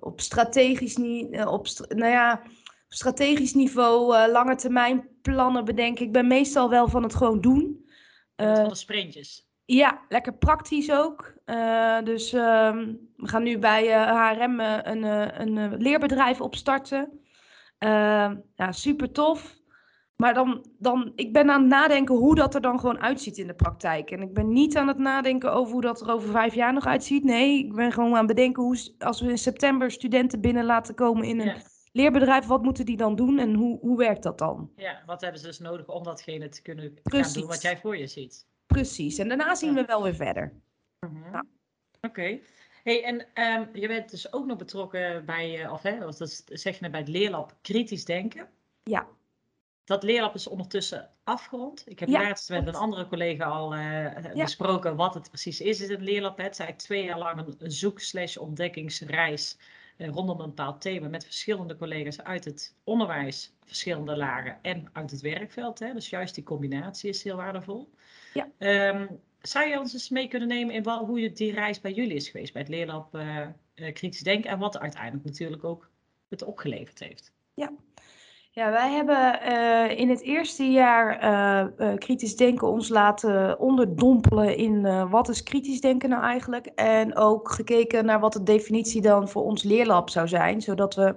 op 0.00 0.20
strategisch 0.20 0.96
ni- 0.96 1.30
eh, 1.30 1.52
op 1.52 1.66
nou 1.88 2.10
ja, 2.10 2.40
op 2.84 2.92
strategisch 2.92 3.54
niveau 3.54 4.30
lange 4.30 4.54
termijn 4.54 5.08
plannen 5.22 5.64
bedenken. 5.64 6.04
Ik 6.06 6.12
ben 6.12 6.26
meestal 6.26 6.70
wel 6.70 6.88
van 6.88 7.02
het 7.02 7.14
gewoon 7.14 7.40
doen. 7.40 7.88
Van 8.36 8.68
de 8.68 8.74
sprintjes. 8.74 9.48
Ja, 9.64 10.00
lekker 10.08 10.34
praktisch 10.34 10.92
ook. 10.92 11.34
Eh, 11.44 12.02
dus 12.02 12.32
ehm, 12.32 12.92
we 13.16 13.28
gaan 13.28 13.42
nu 13.42 13.58
bij 13.58 13.86
HRM 14.02 14.60
eh, 14.60 14.78
een, 14.82 15.04
eh, 15.04 15.40
een 15.40 15.58
eh, 15.58 15.78
leerbedrijf 15.78 16.40
opstarten. 16.40 17.18
Ja, 18.54 18.72
super 18.72 19.12
tof. 19.12 19.62
Maar 20.16 20.34
dan, 20.34 20.66
dan, 20.78 21.12
ik 21.14 21.32
ben 21.32 21.50
aan 21.50 21.60
het 21.60 21.70
nadenken 21.70 22.14
hoe 22.14 22.34
dat 22.34 22.54
er 22.54 22.60
dan 22.60 22.80
gewoon 22.80 23.00
uitziet 23.00 23.38
in 23.38 23.46
de 23.46 23.54
praktijk. 23.54 24.10
En 24.10 24.22
ik 24.22 24.34
ben 24.34 24.52
niet 24.52 24.76
aan 24.76 24.88
het 24.88 24.98
nadenken 24.98 25.52
over 25.52 25.72
hoe 25.72 25.82
dat 25.82 26.00
er 26.00 26.12
over 26.12 26.30
vijf 26.30 26.54
jaar 26.54 26.72
nog 26.72 26.86
uitziet. 26.86 27.24
Nee, 27.24 27.58
ik 27.58 27.74
ben 27.74 27.92
gewoon 27.92 28.10
aan 28.10 28.16
het 28.16 28.26
bedenken 28.26 28.62
hoe, 28.62 28.94
als 28.98 29.20
we 29.20 29.30
in 29.30 29.38
september 29.38 29.90
studenten 29.90 30.40
binnen 30.40 30.64
laten 30.64 30.94
komen 30.94 31.24
in 31.24 31.40
een 31.40 31.46
Ja. 31.46 31.56
leerbedrijf, 31.92 32.46
wat 32.46 32.62
moeten 32.62 32.84
die 32.86 32.96
dan 32.96 33.16
doen 33.16 33.38
en 33.38 33.54
hoe, 33.54 33.78
hoe 33.80 33.96
werkt 33.96 34.22
dat 34.22 34.38
dan? 34.38 34.70
ja, 34.76 35.02
wat 35.06 35.20
hebben 35.20 35.40
ze 35.40 35.46
dus 35.46 35.58
nodig 35.58 35.88
om 35.88 36.02
datgene 36.02 36.48
te 36.48 36.62
kunnen 36.62 36.92
gaan 37.02 37.32
doen 37.32 37.46
wat 37.46 37.62
jij 37.62 37.78
voor 37.78 37.96
je 37.96 38.06
ziet? 38.06 38.46
Precies. 38.66 39.18
En 39.18 39.28
daarna 39.28 39.54
zien 39.54 39.74
we 39.74 39.84
wel 39.84 40.02
weer 40.02 40.14
verder. 40.14 40.52
Mhm. 41.00 41.40
Oké. 42.00 42.38
Hey, 42.82 43.04
en 43.04 43.26
ehm, 43.34 43.64
je 43.72 43.88
bent 43.88 44.10
dus 44.10 44.32
ook 44.32 44.46
nog 44.46 44.56
betrokken 44.56 45.24
bij, 45.24 45.62
eh, 45.64 45.72
of 45.72 45.82
hè, 45.82 46.06
of 46.06 46.16
dat 46.16 46.42
zeg 46.46 46.78
je 46.78 46.90
bij 46.90 47.00
het 47.00 47.08
leerlab 47.08 47.56
kritisch 47.62 48.04
denken. 48.04 48.48
Ja. 48.82 49.06
Dat 49.84 50.02
leerlab 50.02 50.34
is 50.34 50.46
ondertussen 50.46 51.10
afgerond. 51.24 51.82
Ik 51.86 51.98
heb 51.98 52.08
Ja, 52.08 52.20
laatst 52.22 52.48
met 52.48 52.66
een 52.66 52.74
andere 52.74 53.06
collega 53.08 53.44
al 53.44 53.74
eh, 53.74 54.32
besproken 54.34 54.96
wat 54.96 55.14
het 55.14 55.28
precies 55.28 55.60
is 55.60 55.80
in 55.80 55.90
het 55.90 56.00
leerlab. 56.00 56.36
Het 56.36 56.52
is 56.52 56.58
eigenlijk 56.58 56.78
twee 56.88 57.04
jaar 57.04 57.18
lang 57.18 57.38
een- 57.46 57.54
een 57.58 57.70
zoek-slash 57.70 58.36
ontdekkingsreis 58.36 59.58
eh, 59.96 60.08
rondom 60.08 60.40
een 60.40 60.46
bepaald 60.48 60.80
thema 60.80 61.08
met 61.08 61.24
verschillende 61.24 61.76
collega's 61.76 62.20
uit 62.20 62.44
het 62.44 62.74
onderwijs, 62.84 63.52
verschillende 63.64 64.16
lagen 64.16 64.58
en 64.62 64.88
uit 64.92 65.10
het 65.10 65.20
werkveld. 65.20 65.78
Hè. 65.78 65.92
Dus 65.92 66.10
juist 66.10 66.34
die 66.34 66.44
combinatie 66.44 67.08
is 67.10 67.22
heel 67.22 67.36
waardevol. 67.36 67.90
Ja. 68.34 68.48
Ehm, 68.58 69.06
zou 69.48 69.68
je 69.68 69.78
ons 69.78 69.92
eens 69.92 70.08
mee 70.08 70.28
kunnen 70.28 70.48
nemen 70.48 70.74
in 70.74 70.82
wel, 70.82 71.06
hoe 71.06 71.32
die 71.32 71.52
reis 71.52 71.80
bij 71.80 71.92
jullie 71.92 72.14
is 72.14 72.28
geweest, 72.28 72.52
bij 72.52 72.62
het 72.62 72.70
leerlab 72.70 73.14
eh, 73.14 73.40
eh, 73.40 73.92
kritisch 73.92 74.22
denken 74.22 74.50
en 74.50 74.58
wat 74.58 74.78
uiteindelijk 74.78 75.24
natuurlijk 75.24 75.64
ook 75.64 75.90
het 76.28 76.42
opgeleverd 76.42 76.98
heeft? 76.98 77.32
Ja, 78.50 78.70
wij 78.70 78.90
hebben 78.90 79.40
eh, 79.40 79.98
in 79.98 80.08
het 80.08 80.20
eerste 80.20 80.64
jaar 80.64 81.18
kritisch 81.98 82.36
denken 82.36 82.68
ons 82.68 82.88
laten 82.88 83.58
onderdompelen 83.58 84.56
in 84.56 85.08
wat 85.08 85.28
is 85.28 85.42
kritisch 85.42 85.80
denken 85.80 86.08
nou 86.08 86.22
eigenlijk. 86.22 86.66
En 86.66 87.16
ook 87.16 87.50
gekeken 87.50 88.04
naar 88.04 88.20
wat 88.20 88.32
de 88.32 88.42
definitie 88.42 89.02
dan 89.02 89.28
voor 89.28 89.42
ons 89.42 89.62
leerlab 89.62 90.10
zou 90.10 90.28
zijn, 90.28 90.62
zodat 90.62 90.94
we. 90.94 91.16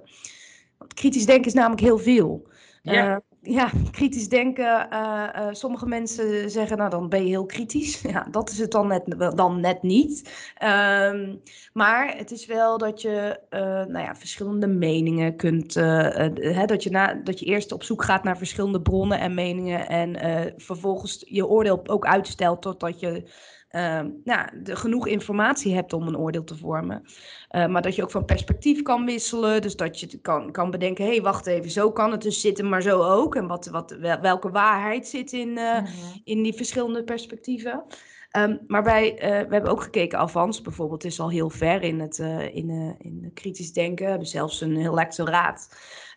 Want 0.78 0.94
kritisch 0.94 1.26
denken 1.26 1.46
is 1.46 1.54
namelijk 1.54 1.82
heel 1.82 1.98
veel. 1.98 2.48
Ja. 2.82 3.22
Ja, 3.50 3.72
kritisch 3.92 4.30
denken. 4.30 4.90
eh, 4.90 5.28
eh, 5.34 5.54
sommige 5.54 5.86
mensen 5.86 6.52
zeggen, 6.52 6.78
nou 6.78 6.90
dan 6.90 7.10
ben 7.10 7.24
je 7.24 7.28
heel 7.30 7.46
kritisch. 7.46 8.02
Ja, 8.08 8.28
dat 8.32 8.50
is 8.50 8.58
het 8.58 8.72
dan 8.72 8.88
net, 8.88 9.34
dan 9.36 9.60
net 9.60 9.82
niet. 9.82 10.32
Ehm, 10.58 11.36
maar 11.74 12.18
het 12.18 12.32
is 12.32 12.46
wel 12.46 12.78
dat 12.78 13.02
je 13.02 13.40
eh, 13.50 13.60
nou 13.62 14.00
ja, 14.00 14.16
verschillende 14.16 14.68
meningen 14.68 15.36
kunt. 15.36 15.74
hè, 15.74 16.66
dat, 16.66 16.84
je 16.84 16.90
na, 16.90 17.14
dat 17.14 17.40
je 17.40 17.46
eerst 17.46 17.72
op 17.72 17.84
zoek 17.84 18.04
gaat 18.04 18.24
naar 18.24 18.38
verschillende 18.38 18.82
bronnen 18.82 19.20
en 19.20 19.34
meningen. 19.34 19.88
En 19.88 20.16
vervolgens 20.58 21.24
je 21.28 21.48
oordeel 21.48 21.88
ook 21.88 22.06
uitstelt 22.06 22.62
totdat 22.62 23.00
je. 23.00 23.30
Ehm, 23.68 24.10
nou, 24.24 24.62
de, 24.64 24.76
genoeg 24.76 25.08
informatie 25.08 25.74
hebt 25.76 25.94
om 25.94 26.08
een 26.08 26.18
oordeel 26.18 26.44
te 26.44 26.58
vormen. 26.58 27.04
Eh, 27.50 27.68
maar 27.68 27.82
dat 27.82 27.96
je 27.96 28.04
ook 28.04 28.12
van 28.12 28.26
perspectief 28.26 28.82
kan 28.82 29.06
wisselen. 29.06 29.62
Dus 29.62 29.76
dat 29.76 30.00
je 30.00 30.20
kan, 30.22 30.52
kan 30.52 30.72
bedenken: 30.72 31.06
hé, 31.06 31.12
hey, 31.12 31.22
wacht 31.22 31.48
even, 31.48 31.72
zo 31.72 31.92
kan 31.92 32.12
het 32.12 32.22
dus 32.22 32.42
zitten, 32.42 32.70
maar 32.70 32.82
zo 32.82 33.02
ook. 33.04 33.36
En 33.36 33.48
wat, 33.48 33.66
wat, 33.68 33.92
wel- 34.00 34.20
welke 34.22 34.50
waarheid 34.50 35.08
zit 35.08 35.32
in, 35.32 35.58
eh, 35.58 35.82
Mhm. 35.82 35.88
in 36.24 36.44
die 36.44 36.54
verschillende 36.54 37.04
perspectieven. 37.04 37.84
Ehm, 38.32 38.58
maar 38.68 38.84
wij, 38.84 39.18
eh, 39.18 39.30
we 39.48 39.54
hebben 39.54 39.72
ook 39.72 39.82
gekeken, 39.84 40.20
Avans 40.20 40.62
bijvoorbeeld 40.62 41.04
is 41.04 41.20
al 41.20 41.30
heel 41.30 41.50
ver 41.50 41.82
in 41.84 42.00
het 42.00 42.18
in, 42.54 42.96
in 43.00 43.32
kritisch 43.34 43.74
denken. 43.74 44.04
We 44.04 44.10
hebben 44.10 44.28
zelfs 44.28 44.62
een 44.62 44.76
heel 44.78 44.94
lectoraat. 44.94 45.70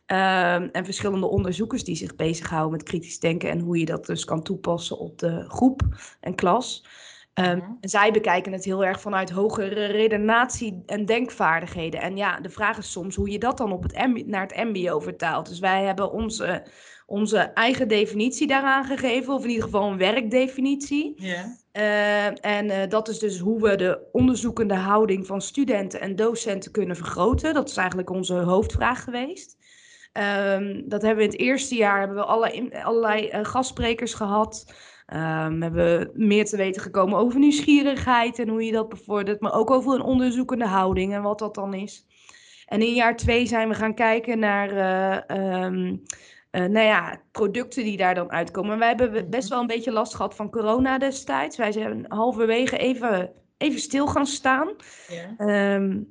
Ehm, 0.06 0.68
en 0.72 0.84
verschillende 0.84 1.26
onderzoekers 1.26 1.84
die 1.84 1.96
zich 1.96 2.16
bezighouden 2.16 2.70
met 2.72 2.82
kritisch 2.82 3.18
denken 3.18 3.50
en 3.50 3.60
hoe 3.60 3.78
je 3.78 3.84
dat 3.84 4.06
dus 4.06 4.24
kan 4.24 4.42
toepassen 4.42 4.98
op 4.98 5.18
de 5.18 5.44
groep 5.48 5.82
en 6.20 6.34
klas. 6.34 6.84
En 7.34 7.76
zij 7.80 8.12
bekijken 8.12 8.52
het 8.52 8.64
heel 8.64 8.84
erg 8.84 9.00
vanuit 9.00 9.30
hogere 9.30 9.84
redenatie- 9.84 10.82
en 10.86 11.04
denkvaardigheden. 11.04 12.00
En 12.00 12.16
ja, 12.16 12.40
de 12.40 12.50
vraag 12.50 12.78
is 12.78 12.92
soms 12.92 13.16
hoe 13.16 13.30
je 13.30 13.38
dat 13.38 13.58
dan 13.58 13.72
op 13.72 13.82
het 13.82 14.26
naar 14.26 14.46
het 14.46 14.56
MBO 14.56 15.00
vertaalt. 15.00 15.48
Dus 15.48 15.58
wij 15.58 15.84
hebben 15.84 16.12
onze, 16.12 16.66
onze 17.06 17.38
eigen 17.38 17.88
definitie 17.88 18.46
daaraan 18.46 18.84
gegeven, 18.84 19.34
of 19.34 19.42
in 19.42 19.48
ieder 19.48 19.64
geval 19.64 19.90
een 19.90 19.98
werkdefinitie. 19.98 21.12
Ja. 21.16 21.56
Eh, 21.72 22.26
en 22.26 22.70
eh, 22.70 22.88
dat 22.88 23.08
is 23.08 23.18
dus 23.18 23.38
hoe 23.38 23.62
we 23.62 23.76
de 23.76 24.08
onderzoekende 24.12 24.74
houding 24.74 25.26
van 25.26 25.40
studenten 25.40 26.00
en 26.00 26.16
docenten 26.16 26.70
kunnen 26.70 26.96
vergroten. 26.96 27.54
Dat 27.54 27.68
is 27.68 27.76
eigenlijk 27.76 28.10
onze 28.10 28.34
hoofdvraag 28.34 29.04
geweest. 29.04 29.56
Ehm, 30.12 30.82
dat 30.84 31.02
hebben 31.02 31.18
we 31.18 31.24
in 31.24 31.30
het 31.30 31.40
eerste 31.40 31.74
jaar 31.74 31.98
hebben 31.98 32.16
we 32.16 32.24
allerlei, 32.24 32.70
allerlei 32.82 33.28
eh, 33.28 33.44
gastsprekers 33.44 34.14
gehad. 34.14 34.74
Ehm, 35.10 35.58
we 35.58 35.64
hebben 35.64 36.10
meer 36.14 36.44
te 36.44 36.56
weten 36.56 36.82
gekomen 36.82 37.18
over 37.18 37.38
nieuwsgierigheid 37.38 38.38
en 38.38 38.48
hoe 38.48 38.64
je 38.64 38.72
dat 38.72 38.88
bevordert, 38.88 39.40
maar 39.40 39.54
ook 39.54 39.70
over 39.70 39.94
een 39.94 40.02
onderzoekende 40.02 40.66
houding 40.66 41.14
en 41.14 41.22
wat 41.22 41.38
dat 41.38 41.54
dan 41.54 41.74
is. 41.74 42.06
En 42.66 42.82
in 42.82 42.94
jaar 42.94 43.16
twee 43.16 43.46
zijn 43.46 43.68
we 43.68 43.74
gaan 43.74 43.94
kijken 43.94 44.38
naar 44.38 44.70
eh, 44.70 45.36
ehm, 45.36 45.96
eh, 46.50 46.64
nou 46.64 46.86
ja, 46.86 47.20
producten 47.32 47.84
die 47.84 47.96
daar 47.96 48.14
dan 48.14 48.30
uitkomen. 48.30 48.72
En 48.72 48.78
wij 48.78 48.88
hebben 48.88 49.30
best 49.30 49.48
wel 49.48 49.60
een 49.60 49.66
beetje 49.66 49.92
last 49.92 50.14
gehad 50.14 50.34
van 50.34 50.50
corona 50.50 50.98
destijds. 50.98 51.56
Wij 51.56 51.72
zijn 51.72 52.04
halverwege 52.08 52.76
even, 52.76 53.32
even 53.58 53.80
stil 53.80 54.06
gaan 54.06 54.26
staan. 54.26 54.68
Ja. 55.08 55.34
Ehm, 55.36 56.02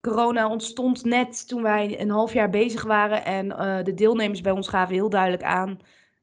corona 0.00 0.48
ontstond 0.48 1.04
net 1.04 1.48
toen 1.48 1.62
wij 1.62 2.00
een 2.00 2.10
half 2.10 2.32
jaar 2.32 2.50
bezig 2.50 2.84
waren. 2.84 3.24
En 3.24 3.58
eh, 3.58 3.84
de 3.84 3.94
deelnemers 3.94 4.40
bij 4.40 4.52
ons 4.52 4.68
gaven 4.68 4.94
heel 4.94 5.10
duidelijk 5.10 5.42
aan: 5.42 5.78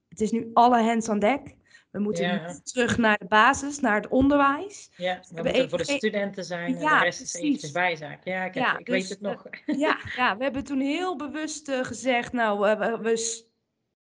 het 0.09 0.21
is 0.21 0.31
nu 0.31 0.49
alle 0.53 0.83
hands 0.83 1.09
aan 1.09 1.19
dek. 1.19 1.55
We 1.95 2.01
moeten 2.01 2.23
Ja. 2.25 2.55
terug 2.63 2.97
naar 2.97 3.17
de 3.17 3.25
basis, 3.25 3.79
naar 3.79 3.95
het 3.95 4.07
onderwijs. 4.07 4.89
Ja, 4.97 5.03
we 5.03 5.09
hebben 5.11 5.35
moeten 5.35 5.53
even 5.53 5.69
voor 5.69 5.77
de 5.77 5.83
studenten 5.85 6.43
zijn 6.43 6.75
en 6.75 6.81
Ja, 6.81 6.97
de 6.99 7.03
rest 7.05 7.21
is 7.21 7.29
precies. 7.31 7.47
eventjes 7.47 7.71
bijzaak. 7.71 8.23
Ja, 8.23 8.43
ik, 8.45 8.53
heb- 8.53 8.63
Ja, 8.63 8.77
ik 8.77 8.85
dus, 8.85 8.95
weet 8.95 9.09
het 9.09 9.21
nog. 9.21 9.45
Ja, 9.85 9.97
ja, 10.15 10.37
we 10.37 10.43
hebben 10.43 10.63
toen 10.63 10.79
heel 10.79 11.15
bewust 11.15 11.69
eh, 11.69 11.83
gezegd, 11.83 12.33
nou, 12.33 12.67
eh, 12.69 12.79
we, 12.79 12.97
we, 13.01 13.43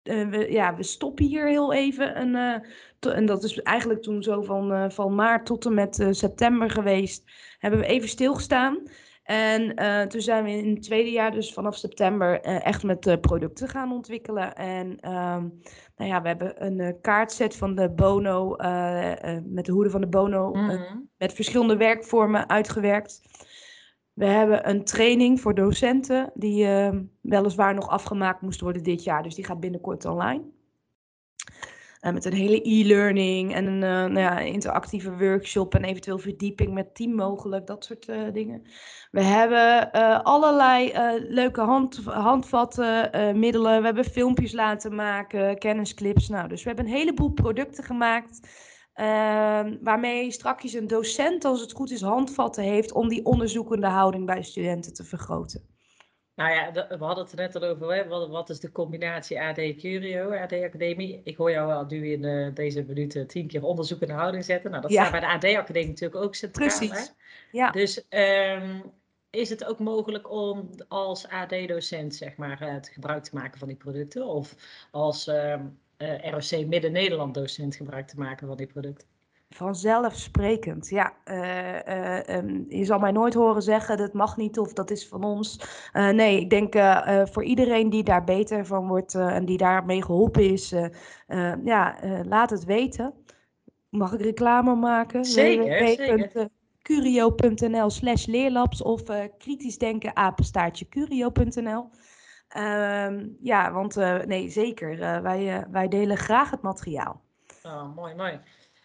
eh, 0.03 0.29
we, 0.29 0.53
ja, 0.53 0.75
we 0.77 0.83
stoppen 0.83 1.25
hier 1.25 1.49
heel 1.49 1.73
even. 1.73 2.15
En, 2.15 2.63
to- 2.99 3.11
en 3.11 3.27
dat 3.27 3.45
is 3.45 3.63
eigenlijk 3.63 4.03
toen 4.03 4.23
zo 4.23 4.43
van, 4.43 4.93
van 4.93 5.15
maart 5.15 5.47
tot 5.47 5.67
en 5.67 5.75
met 5.75 6.07
september 6.11 6.71
geweest. 6.71 7.31
Hebben 7.59 7.81
we 7.81 7.87
even 7.87 8.09
stilgestaan. 8.09 8.79
En 9.25 9.75
eh, 9.75 10.03
toen 10.03 10.21
zijn 10.21 10.45
we 10.45 10.51
in 10.51 10.75
het 10.75 10.83
tweede 10.83 11.11
jaar, 11.11 11.33
dus 11.33 11.53
vanaf 11.53 11.77
september, 11.77 12.41
eh, 12.41 12.67
echt 12.67 12.83
met 12.83 13.21
producten 13.21 13.69
gaan 13.69 13.93
ontwikkelen. 13.93 14.55
En 14.55 15.01
ehm, 15.01 15.49
nou 15.97 16.11
ja, 16.11 16.23
we 16.23 16.29
hebben 16.29 16.65
een 16.65 16.81
eh, 16.81 16.93
kaartset 17.01 17.57
van 17.57 17.75
de 17.75 17.91
Bono, 17.91 18.49
met 19.45 19.65
de 19.65 19.73
hoede 19.73 19.91
van 19.91 20.01
de 20.01 20.07
Bono, 20.07 20.53
Mhm. 20.53 20.97
met 21.17 21.33
verschillende 21.33 21.77
werkvormen 21.77 22.49
uitgewerkt. 22.49 23.23
We 24.15 24.25
hebben 24.25 24.69
een 24.69 24.85
training 24.85 25.41
voor 25.41 25.55
docenten 25.55 26.31
die 26.35 26.67
eh, 26.67 26.99
weliswaar 27.21 27.75
nog 27.75 27.89
afgemaakt 27.89 28.41
moest 28.41 28.61
worden 28.61 28.83
dit 28.83 29.05
jaar, 29.05 29.23
dus 29.23 29.35
die 29.35 29.45
gaat 29.45 29.61
binnenkort 29.61 30.05
online. 30.05 30.43
Eh, 32.05 32.13
met 32.13 32.25
een 32.25 32.33
hele 32.33 32.61
e-learning 32.63 33.55
en 33.55 33.67
een 33.67 33.83
eh, 33.83 33.89
nou 33.91 34.19
ja, 34.19 34.39
interactieve 34.39 35.17
workshop 35.17 35.75
en 35.75 35.85
eventueel 35.85 36.19
verdieping 36.19 36.75
met 36.75 36.95
team 36.95 37.15
mogelijk, 37.15 37.67
dat 37.67 37.85
soort 37.85 38.09
eh, 38.09 38.33
dingen. 38.33 38.63
We 39.11 39.23
hebben 39.23 39.93
allerlei 40.23 40.93
leuke 41.29 41.61
hand, 41.61 42.01
handvatten, 42.05 43.11
middelen. 43.39 43.79
We 43.79 43.85
hebben 43.85 44.05
filmpjes 44.05 44.53
laten 44.53 44.95
maken, 44.95 45.59
kennisclips. 45.59 46.29
Nou, 46.29 46.49
dus 46.49 46.63
we 46.63 46.69
hebben 46.69 46.87
een 46.87 46.97
heleboel 46.97 47.31
producten 47.31 47.85
gemaakt. 47.85 48.49
Ehm, 48.93 49.77
waarmee 49.81 50.31
straks 50.31 50.73
een 50.73 50.87
docent, 50.87 51.45
als 51.45 51.61
het 51.61 51.73
goed 51.73 51.91
is, 51.91 52.01
handvatten 52.01 52.65
heeft 52.65 52.93
om 52.93 53.09
die 53.09 53.25
onderzoekende 53.25 53.87
houding 53.87 54.27
bij 54.27 54.43
studenten 54.43 54.95
te 54.95 55.05
vergroten. 55.05 55.74
Nou 56.35 56.53
ja, 56.53 56.73
we 56.73 57.05
hadden 57.05 57.25
het 57.25 57.33
er 57.33 57.39
net 57.39 57.57
al 57.57 57.63
over. 57.63 57.95
Hè? 57.95 58.09
Wat, 58.09 58.29
wat, 58.29 58.51
is 58.51 58.61
de 58.61 58.73
combinatie 58.73 59.41
AD 59.41 59.57
Curio, 59.57 60.33
AD 60.33 60.53
Academie? 60.53 61.21
Ik 61.25 61.37
hoor 61.37 61.51
jou 61.51 61.73
al 61.73 61.85
nu 61.85 62.13
in 62.13 62.23
uh, 62.23 62.55
deze 62.55 62.83
minuten 62.83 63.27
tien 63.27 63.47
keer 63.47 63.63
onderzoek 63.63 64.01
in 64.01 64.09
de 64.09 64.15
houding 64.15 64.45
zetten. 64.45 64.71
Nou, 64.71 64.83
dat 64.83 64.93
staat 64.93 65.11
bij 65.11 65.21
de 65.21 65.27
AD 65.27 65.45
Academie 65.45 65.89
natuurlijk 65.89 66.25
ook 66.25 66.35
centraal. 66.35 66.69
Precies. 66.69 67.13
Ja. 67.53 67.71
Dus 67.71 68.07
um, 68.11 68.93
is 69.31 69.51
het 69.51 69.65
ook 69.65 69.79
mogelijk 69.79 70.31
om 70.31 70.71
als 70.89 71.29
AD-docent 71.29 72.15
zeg 72.15 72.37
maar, 72.37 72.61
het 72.61 72.89
gebruik 72.89 73.25
te 73.25 73.35
maken 73.35 73.59
van 73.59 73.69
die 73.69 73.77
producten? 73.77 74.27
Of 74.27 74.55
als 74.91 75.27
um, 75.27 75.79
uh, 75.99 76.31
ROC 76.31 76.67
Midden-Nederland 76.67 77.35
docent 77.35 77.77
gebruik 77.77 78.07
te 78.07 78.19
maken 78.19 78.47
van 78.47 78.57
die 78.57 78.67
producten? 78.67 79.14
Vanzelfsprekend, 79.55 80.89
ja. 80.89 81.13
Uh, 81.25 81.79
uh, 81.89 82.37
um, 82.37 82.65
je 82.69 82.85
zal 82.85 82.99
mij 82.99 83.13
nooit 83.13 83.35
horen 83.35 83.63
zeggen 83.63 83.97
dat 83.97 84.13
mag 84.13 84.37
niet 84.37 84.59
of 84.59 84.73
dat 84.73 84.91
is 84.91 85.09
van 85.09 85.25
ons. 85.25 85.61
Uh, 85.93 86.09
nee, 86.09 86.41
ik 86.41 86.51
denk 86.51 86.75
voor 87.31 87.45
iedereen 87.45 87.91
die 87.91 88.03
daar 88.03 88.25
beter 88.25 88.67
van 88.67 88.89
wordt 88.89 89.15
en 89.15 89.45
die 89.45 89.57
daarmee 89.57 90.03
geholpen 90.03 90.51
is, 90.51 90.75
ja, 91.65 91.97
laat 92.25 92.51
het 92.51 92.65
weten. 92.65 93.15
Mag 93.89 94.13
ik 94.13 94.21
reclame 94.21 94.75
maken? 94.75 95.25
Zeker, 95.25 96.51
curio.nl 96.83 97.91
slash 97.91 98.27
leerlabs 98.27 98.83
of 98.83 99.03
kritisch 99.39 99.79
denken 99.79 100.17
apenstaartje 100.17 100.89
curio.nl. 100.89 101.89
Ehm, 102.49 103.27
ja, 103.41 103.73
want 103.73 103.97
nee, 104.27 104.49
zeker. 104.49 105.23
wij, 105.23 105.67
wij 105.71 105.89
delen 105.89 106.17
graag 106.17 106.51
het 106.51 106.63
materiaal. 106.63 107.21
Oh, 107.63 107.95
mooi, 107.97 108.15
mooi. 108.15 108.41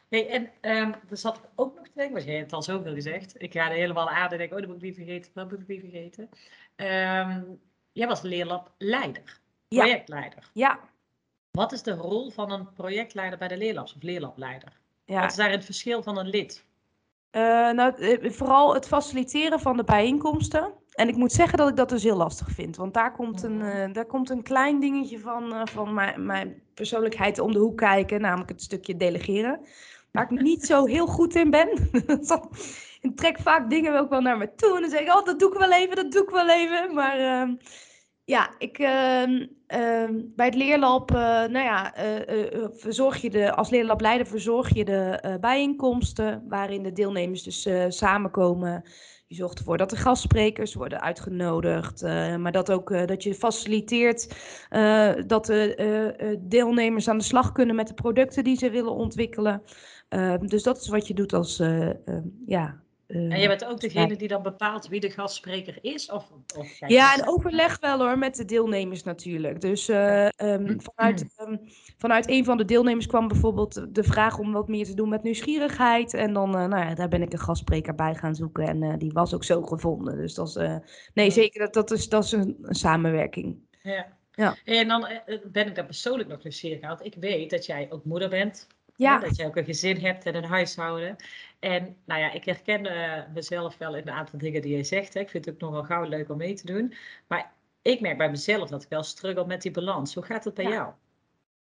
Hey, 0.09 0.29
en 0.29 0.71
um, 0.77 0.95
er 1.09 1.17
zat 1.17 1.41
ook 1.55 1.75
nog 1.75 1.85
te 1.85 1.91
denken, 1.95 2.13
want 2.13 2.25
jij 2.25 2.37
hebt 2.37 2.53
al 2.53 2.63
zoveel 2.63 2.93
gezegd. 2.93 3.41
Ik 3.41 3.53
ga 3.53 3.69
er 3.69 3.75
helemaal 3.75 4.09
aan 4.09 4.31
en 4.31 4.37
denk, 4.37 4.51
oh, 4.51 4.59
dat 4.59 4.67
moet 4.67 4.75
ik 4.75 4.81
niet 4.81 4.95
vergeten, 4.95 5.31
dat 5.33 5.49
moet 5.49 5.59
ik 5.59 5.67
niet 5.67 5.79
vergeten. 5.79 6.29
Um, 6.75 7.59
jij 7.91 8.07
was 8.07 8.21
leerlableider, 8.21 9.39
projectleider. 9.67 10.49
Ja. 10.53 10.79
Wat 11.51 11.71
is 11.71 11.83
de 11.83 11.91
rol 11.91 12.29
van 12.29 12.51
een 12.51 12.73
projectleider 12.73 13.39
bij 13.39 13.47
de 13.47 13.57
leerlabs 13.57 13.95
of 13.95 14.01
leerlableider? 14.01 14.79
Ja. 15.05 15.21
Wat 15.21 15.29
is 15.29 15.35
daar 15.35 15.51
het 15.51 15.65
verschil 15.65 16.03
van 16.03 16.17
een 16.17 16.29
lid? 16.29 16.65
Uh, 17.31 17.41
nou, 17.71 17.95
eh, 17.95 18.31
vooral 18.31 18.73
het 18.73 18.87
faciliteren 18.87 19.59
van 19.59 19.77
de 19.77 19.83
bijeenkomsten. 19.83 20.73
En 20.93 21.07
ik 21.07 21.15
moet 21.15 21.31
zeggen 21.31 21.57
dat 21.57 21.69
ik 21.69 21.75
dat 21.75 21.89
dus 21.89 22.03
heel 22.03 22.17
lastig 22.17 22.49
vind. 22.49 22.75
Want 22.75 22.93
daar 22.93 23.11
komt 23.11 23.43
een, 23.43 23.59
uh, 23.59 23.93
daar 23.93 24.05
komt 24.05 24.29
een 24.29 24.43
klein 24.43 24.79
dingetje 24.79 25.19
van, 25.19 25.53
uh, 25.53 25.65
van 25.65 25.93
mijn, 25.93 26.25
mijn 26.25 26.61
persoonlijkheid 26.73 27.39
om 27.39 27.51
de 27.51 27.59
hoek 27.59 27.77
kijken. 27.77 28.21
Namelijk 28.21 28.49
het 28.49 28.61
stukje 28.61 28.97
delegeren 28.97 29.59
waar 30.11 30.31
ik 30.31 30.41
niet 30.41 30.65
zo 30.65 30.85
heel 30.85 31.07
goed 31.07 31.35
in 31.35 31.49
ben. 31.49 31.69
ik 33.01 33.15
trek 33.15 33.39
vaak 33.39 33.69
dingen 33.69 33.99
ook 33.99 34.09
wel 34.09 34.21
naar 34.21 34.37
me 34.37 34.55
toe. 34.55 34.75
En 34.75 34.81
dan 34.81 34.89
zeg 34.89 34.99
ik, 34.99 35.15
oh, 35.15 35.25
dat 35.25 35.39
doe 35.39 35.51
ik 35.51 35.59
wel 35.59 35.71
even, 35.71 35.95
dat 35.95 36.11
doe 36.11 36.23
ik 36.23 36.29
wel 36.29 36.49
even. 36.49 36.93
Maar 36.93 37.19
uh, 37.19 37.55
ja, 38.23 38.49
ik, 38.57 38.79
uh, 38.79 39.23
uh, 39.75 40.09
bij 40.35 40.45
het 40.45 40.55
leerlab, 40.55 41.11
eh, 41.11 41.17
nou 41.19 41.59
ja, 41.59 41.95
eh, 41.95 42.53
eh, 42.53 42.69
verzorg 42.71 43.17
je 43.17 43.29
de, 43.29 43.55
als 43.55 43.69
leerlableider 43.69 44.27
verzorg 44.27 44.73
je 44.73 44.85
de 44.85 45.37
bijeenkomsten 45.41 46.43
waarin 46.47 46.83
de 46.83 46.91
deelnemers 46.91 47.43
dus 47.43 47.67
samenkomen. 47.87 48.83
Je 49.27 49.35
zorgt 49.35 49.57
ervoor 49.57 49.77
dat 49.77 49.89
de 49.89 49.95
gastsprekers 49.95 50.73
worden 50.73 51.01
uitgenodigd, 51.01 52.01
maar 52.37 52.51
dat 52.51 52.71
ook 52.71 53.07
dat 53.07 53.23
je 53.23 53.35
faciliteert 53.35 54.35
dat 55.27 55.45
de 55.45 56.37
deelnemers 56.39 57.07
aan 57.07 57.17
de 57.17 57.23
slag 57.23 57.51
kunnen 57.51 57.75
met 57.75 57.87
de 57.87 57.93
producten 57.93 58.43
die 58.43 58.57
ze 58.57 58.69
willen 58.69 58.93
ontwikkelen. 58.93 59.61
Ehm, 60.09 60.47
dus 60.47 60.63
dat 60.63 60.81
is 60.81 60.87
wat 60.87 61.07
je 61.07 61.13
doet 61.13 61.33
als, 61.33 61.59
uh, 61.59 61.89
ja. 62.45 62.81
en 63.07 63.29
jij 63.29 63.47
bent 63.47 63.65
ook 63.65 63.79
degene 63.79 64.15
die 64.15 64.27
dan 64.27 64.43
bepaalt 64.43 64.87
wie 64.87 64.99
de 64.99 65.09
gastspreker 65.09 65.77
is? 65.81 66.11
Of, 66.11 66.31
of 66.57 66.79
ja, 66.87 67.15
en 67.15 67.27
overleg 67.27 67.79
wel 67.79 67.99
hoor, 67.99 68.17
met 68.17 68.35
de 68.35 68.45
deelnemers 68.45 69.03
natuurlijk. 69.03 69.61
Dus 69.61 69.89
uh, 69.89 70.25
um, 70.25 70.81
vanuit, 70.81 71.25
um, 71.41 71.59
vanuit 71.97 72.29
een 72.29 72.45
van 72.45 72.57
de 72.57 72.65
deelnemers 72.65 73.07
kwam 73.07 73.27
bijvoorbeeld 73.27 73.95
de 73.95 74.03
vraag 74.03 74.37
om 74.37 74.51
wat 74.51 74.67
meer 74.67 74.85
te 74.85 74.93
doen 74.93 75.09
met 75.09 75.23
nieuwsgierigheid. 75.23 76.13
En 76.13 76.33
dan, 76.33 76.55
uh, 76.55 76.65
nou 76.65 76.87
ja, 76.87 76.95
daar 76.95 77.09
ben 77.09 77.21
ik 77.21 77.33
een 77.33 77.39
gastspreker 77.39 77.95
bij 77.95 78.15
gaan 78.15 78.35
zoeken. 78.35 78.67
En 78.67 78.97
die 78.97 79.11
was 79.11 79.33
ook 79.33 79.43
zo 79.43 79.61
gevonden. 79.61 80.17
Dus 80.17 80.33
dat 80.33 80.47
is, 80.47 80.79
nee, 81.13 81.31
zeker, 81.31 81.59
dat, 81.59 81.73
dat 81.73 81.91
is, 81.91 82.09
dat 82.09 82.23
is 82.23 82.31
een, 82.31 82.57
een 82.61 82.75
samenwerking. 82.75 83.57
Ja. 83.83 84.17
ja. 84.31 84.55
En 84.63 84.87
dan 84.87 85.07
ben 85.51 85.67
ik 85.67 85.75
daar 85.75 85.85
persoonlijk 85.85 86.29
nog 86.29 86.43
nieuwsgierig 86.43 86.81
aan. 86.81 86.89
Want 86.89 87.05
ik 87.05 87.15
weet 87.19 87.49
dat 87.49 87.65
jij 87.65 87.87
ook 87.91 88.05
moeder 88.05 88.29
bent 88.29 88.67
ja. 89.03 89.19
Dat 89.19 89.35
je 89.35 89.45
ook 89.45 89.55
een 89.55 89.65
gezin 89.65 89.97
hebt 89.97 90.25
en 90.25 90.35
een 90.35 90.43
huishouden. 90.43 91.15
En 91.59 91.95
nou 92.05 92.21
ja, 92.21 92.31
ik 92.31 92.45
herken 92.45 92.85
uh, 92.85 93.33
mezelf 93.33 93.77
wel 93.77 93.95
in 93.95 94.07
een 94.07 94.13
aantal 94.13 94.39
dingen 94.39 94.61
die 94.61 94.77
je 94.77 94.83
zegt. 94.83 95.13
Hè. 95.13 95.19
Ik 95.19 95.29
vind 95.29 95.45
het 95.45 95.53
ook 95.53 95.59
nogal 95.59 95.83
gauw 95.83 96.03
leuk 96.03 96.29
om 96.29 96.37
mee 96.37 96.53
te 96.53 96.65
doen. 96.65 96.93
Maar 97.27 97.53
ik 97.81 97.99
merk 97.99 98.17
bij 98.17 98.29
mezelf 98.29 98.69
dat 98.69 98.83
ik 98.83 98.89
wel 98.89 99.03
struggle 99.03 99.45
met 99.45 99.61
die 99.61 99.71
balans. 99.71 100.13
Hoe 100.13 100.23
gaat 100.23 100.43
het 100.43 100.53
bij 100.53 100.65
jou? 100.65 100.91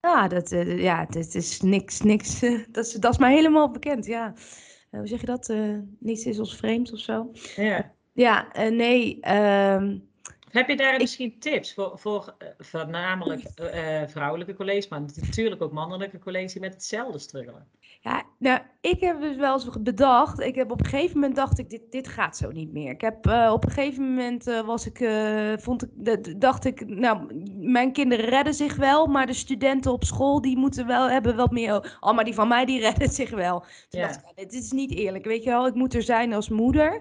Ja, 0.00 0.28
dat, 0.28 0.52
uh, 0.52 0.82
ja, 0.82 1.06
dat 1.06 1.34
is 1.34 1.60
niks, 1.60 2.00
niks. 2.00 2.42
Uh, 2.42 2.64
dat, 2.72 2.86
is, 2.86 2.92
dat 2.92 3.12
is 3.12 3.18
mij 3.18 3.34
helemaal 3.34 3.70
bekend, 3.70 4.06
ja. 4.06 4.32
hoe 4.90 5.06
zeg 5.06 5.20
je 5.20 5.26
dat? 5.26 5.54
niets 5.98 6.26
is 6.26 6.38
ons 6.38 6.56
vreemd 6.56 6.92
of 6.92 6.98
zo. 6.98 7.30
Ja. 7.56 7.92
Ja, 8.12 8.48
nee. 8.70 9.20
Ehm, 9.20 9.98
heb 10.54 10.68
je 10.68 10.76
daar 10.76 10.98
misschien 10.98 11.38
tips 11.38 11.74
voor, 11.74 11.98
voor 11.98 12.34
uh, 12.38 12.48
voornamelijk 12.58 13.42
uh, 13.60 14.02
vrouwelijke 14.06 14.54
collega's, 14.54 14.88
maar 14.88 15.00
natuurlijk 15.00 15.62
ook 15.62 15.72
mannelijke 15.72 16.18
collega's 16.18 16.52
die 16.52 16.60
met 16.62 16.72
hetzelfde 16.72 17.18
struggelen? 17.18 17.66
Ja, 18.00 18.22
nou, 18.38 18.60
ik 18.84 19.00
heb 19.00 19.20
dus 19.20 19.36
wel 19.36 19.52
eens 19.52 19.68
bedacht. 19.80 20.40
Ik 20.40 20.54
heb 20.54 20.70
op 20.70 20.80
een 20.80 20.86
gegeven 20.86 21.14
moment 21.14 21.36
dacht 21.36 21.58
ik, 21.58 21.70
dit, 21.70 21.82
dit 21.90 22.08
gaat 22.08 22.36
zo 22.36 22.50
niet 22.50 22.72
meer. 22.72 22.90
Ik 22.90 23.00
heb 23.00 23.26
uh, 23.26 23.50
op 23.52 23.64
een 23.64 23.70
gegeven 23.70 24.08
moment 24.08 24.44
was 24.44 24.86
ik, 24.86 25.08
vond 25.60 25.82
ik, 25.82 26.40
dacht 26.40 26.64
ik, 26.64 26.86
nou, 26.88 27.44
mijn 27.54 27.92
kinderen 27.92 28.24
redden 28.24 28.54
zich 28.54 28.76
wel, 28.76 29.06
maar 29.06 29.26
de 29.26 29.32
studenten 29.32 29.92
op 29.92 30.04
school 30.04 30.40
die 30.40 30.56
moeten 30.56 30.86
wel 30.86 31.10
hebben 31.10 31.36
wat 31.36 31.50
meer. 31.50 31.98
Oh, 32.00 32.14
maar 32.14 32.24
die 32.24 32.34
van 32.34 32.48
mij 32.48 32.64
die 32.64 32.80
redden 32.88 33.08
zich 33.08 33.30
wel. 33.30 33.64
Toen 33.88 34.00
dacht 34.00 34.16
ik, 34.16 34.50
dit 34.50 34.62
is 34.62 34.72
niet 34.72 34.94
eerlijk, 34.94 35.24
weet 35.24 35.44
je 35.44 35.50
wel. 35.50 35.66
Ik 35.66 35.74
moet 35.74 35.94
er 35.94 36.02
zijn 36.02 36.32
als 36.32 36.48
moeder. 36.48 36.92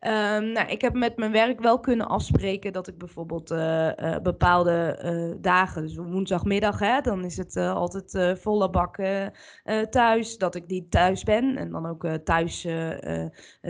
Um, 0.00 0.52
nou, 0.52 0.68
ik 0.68 0.80
heb 0.80 0.94
met 0.94 1.16
mijn 1.16 1.32
werk 1.32 1.60
wel 1.60 1.80
kunnen 1.80 2.08
afspreken 2.08 2.72
dat 2.72 2.88
ik 2.88 2.98
bijvoorbeeld 2.98 3.50
uh, 3.50 3.86
uh, 3.96 4.16
bepaalde 4.22 5.00
uh, 5.04 5.34
dagen, 5.40 5.82
dus 5.82 5.96
woensdagmiddag, 5.96 6.78
hè, 6.78 7.00
dan 7.00 7.24
is 7.24 7.36
het 7.36 7.56
altijd 7.56 8.38
volle 8.40 8.70
bak 8.70 8.96
thuis, 9.90 10.38
dat 10.38 10.54
ik 10.54 10.66
niet 10.66 10.90
thuis 10.90 11.22
ben. 11.28 11.56
En 11.56 11.70
dan 11.70 11.86
ook 11.86 12.06
thuis 12.24 12.66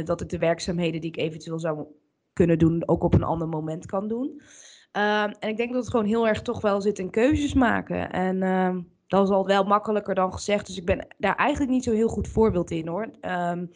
dat 0.04 0.20
ik 0.20 0.28
de 0.28 0.38
werkzaamheden 0.38 1.00
die 1.00 1.10
ik 1.10 1.16
eventueel 1.16 1.58
zou 1.58 1.86
kunnen 2.32 2.58
doen, 2.58 2.88
ook 2.88 3.02
op 3.02 3.14
een 3.14 3.22
ander 3.22 3.48
moment 3.48 3.86
kan 3.86 4.08
doen. 4.08 4.40
Um, 4.92 5.32
en 5.40 5.48
ik 5.48 5.56
denk 5.56 5.72
dat 5.72 5.80
het 5.80 5.90
gewoon 5.90 6.06
heel 6.06 6.28
erg 6.28 6.42
toch 6.42 6.60
wel 6.60 6.80
zit 6.80 6.98
in 6.98 7.10
keuzes 7.10 7.54
maken. 7.54 8.10
En 8.10 8.42
uh, 8.42 8.76
dat 9.06 9.28
is 9.28 9.34
al 9.34 9.46
wel 9.46 9.64
makkelijker 9.64 10.14
dan 10.14 10.32
gezegd. 10.32 10.66
Dus 10.66 10.76
ik 10.76 10.84
ben 10.84 11.06
daar 11.18 11.36
eigenlijk 11.36 11.70
niet 11.70 11.84
zo 11.84 11.92
heel 11.92 12.08
goed 12.08 12.28
voorbeeld 12.28 12.70
in 12.70 12.88
hoor. 12.88 13.10
Um, 13.20 13.70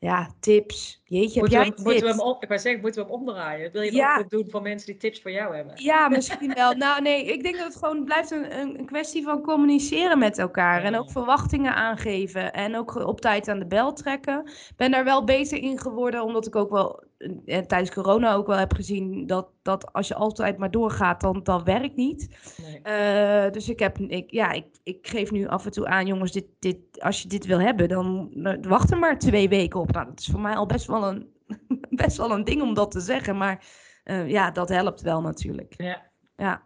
ja, 0.00 0.30
tips. 0.38 1.00
Jeetje, 1.04 1.40
moeten 1.40 1.58
heb 1.58 1.66
jij 1.66 1.76
we, 1.76 1.82
Moeten 1.82 2.02
we 2.02 2.10
hem 2.10 2.20
op, 2.20 2.42
ik 2.42 2.48
wou 2.48 2.60
zeggen, 2.60 2.80
moeten 2.80 3.02
we 3.02 3.10
hem 3.10 3.20
omdraaien? 3.20 3.72
Wil 3.72 3.82
je 3.82 3.92
ja. 3.92 4.18
ook 4.18 4.30
doen 4.30 4.50
voor 4.50 4.62
mensen 4.62 4.86
die 4.86 4.96
tips 4.96 5.22
voor 5.22 5.30
jou 5.30 5.54
hebben? 5.54 5.72
Ja, 5.76 6.08
misschien 6.16 6.54
wel. 6.54 6.72
nou 6.72 7.02
nee, 7.02 7.24
ik 7.24 7.42
denk 7.42 7.56
dat 7.56 7.66
het 7.66 7.76
gewoon 7.76 8.04
blijft 8.04 8.30
een, 8.30 8.58
een 8.58 8.86
kwestie 8.86 9.22
van 9.22 9.42
communiceren 9.42 10.18
met 10.18 10.38
elkaar. 10.38 10.84
En 10.84 10.96
ook 10.96 11.10
verwachtingen 11.10 11.74
aangeven. 11.74 12.52
En 12.52 12.76
ook 12.76 12.94
op 12.94 13.20
tijd 13.20 13.48
aan 13.48 13.58
de 13.58 13.66
bel 13.66 13.92
trekken. 13.92 14.46
Ik 14.46 14.76
ben 14.76 14.90
daar 14.90 15.04
wel 15.04 15.24
beter 15.24 15.58
in 15.58 15.78
geworden, 15.78 16.22
omdat 16.22 16.46
ik 16.46 16.56
ook 16.56 16.70
wel 16.70 17.02
eh, 17.20 17.58
tijdens 17.58 17.90
corona 17.90 18.34
ook 18.34 18.46
wel 18.46 18.58
heb 18.58 18.74
gezien 18.74 19.26
dat, 19.26 19.48
dat 19.62 19.92
als 19.92 20.08
je 20.08 20.14
altijd 20.14 20.58
maar 20.58 20.70
doorgaat, 20.70 21.20
dan 21.20 21.42
dat 21.42 21.62
werkt 21.62 21.96
niet. 21.96 22.28
Nee. 22.62 23.44
Uh, 23.44 23.52
dus 23.52 23.68
ik 23.68 23.78
heb, 23.78 23.98
ik, 23.98 24.30
ja, 24.30 24.50
ik, 24.50 24.66
ik 24.82 25.08
geef 25.08 25.30
nu 25.30 25.46
af 25.46 25.64
en 25.64 25.70
toe 25.70 25.86
aan, 25.86 26.06
jongens, 26.06 26.32
dit, 26.32 26.46
dit, 26.58 26.78
als 26.98 27.22
je 27.22 27.28
dit 27.28 27.46
wil 27.46 27.60
hebben, 27.60 27.88
dan 27.88 28.30
wacht 28.60 28.90
er 28.90 28.98
maar 28.98 29.18
twee 29.18 29.48
weken 29.48 29.80
op. 29.80 29.92
Nou, 29.92 30.06
dat 30.06 30.20
is 30.20 30.26
voor 30.26 30.40
mij 30.40 30.54
al 30.54 30.66
best 30.66 30.86
wel 30.86 31.08
een, 31.08 31.32
best 32.04 32.16
wel 32.16 32.30
een 32.30 32.44
ding 32.44 32.62
om 32.62 32.74
dat 32.74 32.90
te 32.90 33.00
zeggen, 33.00 33.36
maar 33.36 33.64
uh, 34.04 34.28
ja, 34.28 34.50
dat 34.50 34.68
helpt 34.68 35.00
wel 35.00 35.20
natuurlijk. 35.20 35.74
Ja. 35.76 36.08
Ja, 36.36 36.62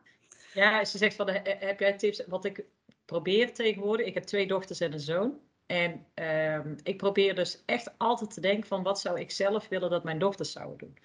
ja 0.53 0.79
als 0.79 0.93
je 0.93 0.99
zegt 0.99 1.17
van, 1.17 1.29
heb 1.43 1.81
jij 1.81 1.93
tips, 1.93 2.25
wat 2.27 2.45
ik 2.45 2.65
probeer 3.05 3.55
tegenwoordig, 3.55 4.07
ik 4.07 4.15
heb 4.15 4.23
twee 4.23 4.47
dochters 4.47 4.81
en 4.81 4.93
een 4.93 5.01
zoon. 5.01 5.39
En 5.75 6.07
um, 6.55 6.77
ik 6.83 6.97
probeer 6.97 7.35
dus 7.35 7.63
echt 7.67 7.95
altijd 7.99 8.35
te 8.35 8.41
denken 8.41 8.69
van 8.69 8.83
wat 8.83 9.01
zou 9.01 9.21
ik 9.21 9.31
zelf 9.31 9.69
willen 9.69 9.91
dat 9.91 10.05
mijn 10.05 10.19
dochters 10.19 10.53
zouden 10.53 10.79
doen. 10.79 10.99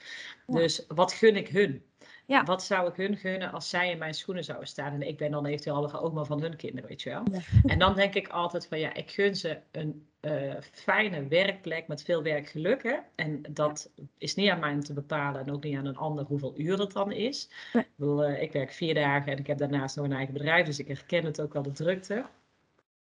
Dus 0.55 0.86
wat 0.88 1.13
gun 1.13 1.36
ik 1.36 1.47
hun? 1.47 1.84
Ja. 2.25 2.43
Wat 2.43 2.63
zou 2.63 2.89
ik 2.89 2.95
hun 2.95 3.17
gunnen 3.17 3.51
als 3.51 3.69
zij 3.69 3.91
in 3.91 3.97
mijn 3.97 4.13
schoenen 4.13 4.43
zouden 4.43 4.67
staan? 4.67 4.93
En 4.93 5.08
ik 5.08 5.17
ben 5.17 5.32
dan 5.32 5.45
eventueel 5.45 5.75
al 5.75 6.01
oma 6.01 6.23
van 6.23 6.41
hun 6.41 6.55
kinderen, 6.55 6.89
weet 6.89 7.01
je 7.01 7.10
wel. 7.10 7.23
En 7.65 7.79
dan 7.79 7.95
denk 7.95 8.13
ik 8.13 8.27
altijd 8.27 8.67
van 8.67 8.79
ja, 8.79 8.93
ik 8.93 9.12
gun 9.12 9.36
ze 9.36 9.60
een 9.71 10.08
uh, 10.21 10.53
fijne 10.71 11.27
werkplek 11.27 11.88
met 11.88 12.03
veel 12.03 12.23
werkgeluk. 12.23 12.84
Hè? 12.84 12.95
En 13.15 13.41
dat 13.49 13.91
is 14.17 14.36
niet 14.36 14.49
aan 14.49 14.60
mij 14.60 14.73
om 14.73 14.84
te 14.84 14.93
bepalen 14.93 15.41
en 15.41 15.51
ook 15.51 15.63
niet 15.63 15.77
aan 15.77 15.86
een 15.86 15.97
ander 15.97 16.25
hoeveel 16.25 16.53
uur 16.58 16.77
dat 16.77 16.91
dan 16.91 17.12
is. 17.12 17.49
Ik, 17.73 17.88
bedoel, 17.95 18.29
uh, 18.29 18.41
ik 18.41 18.51
werk 18.51 18.71
vier 18.71 18.93
dagen 18.93 19.32
en 19.32 19.38
ik 19.38 19.47
heb 19.47 19.58
daarnaast 19.58 19.95
nog 19.95 20.05
een 20.05 20.13
eigen 20.13 20.34
bedrijf, 20.34 20.65
dus 20.65 20.79
ik 20.79 20.88
herken 20.88 21.25
het 21.25 21.41
ook 21.41 21.53
wel 21.53 21.63
de 21.63 21.71
drukte. 21.71 22.25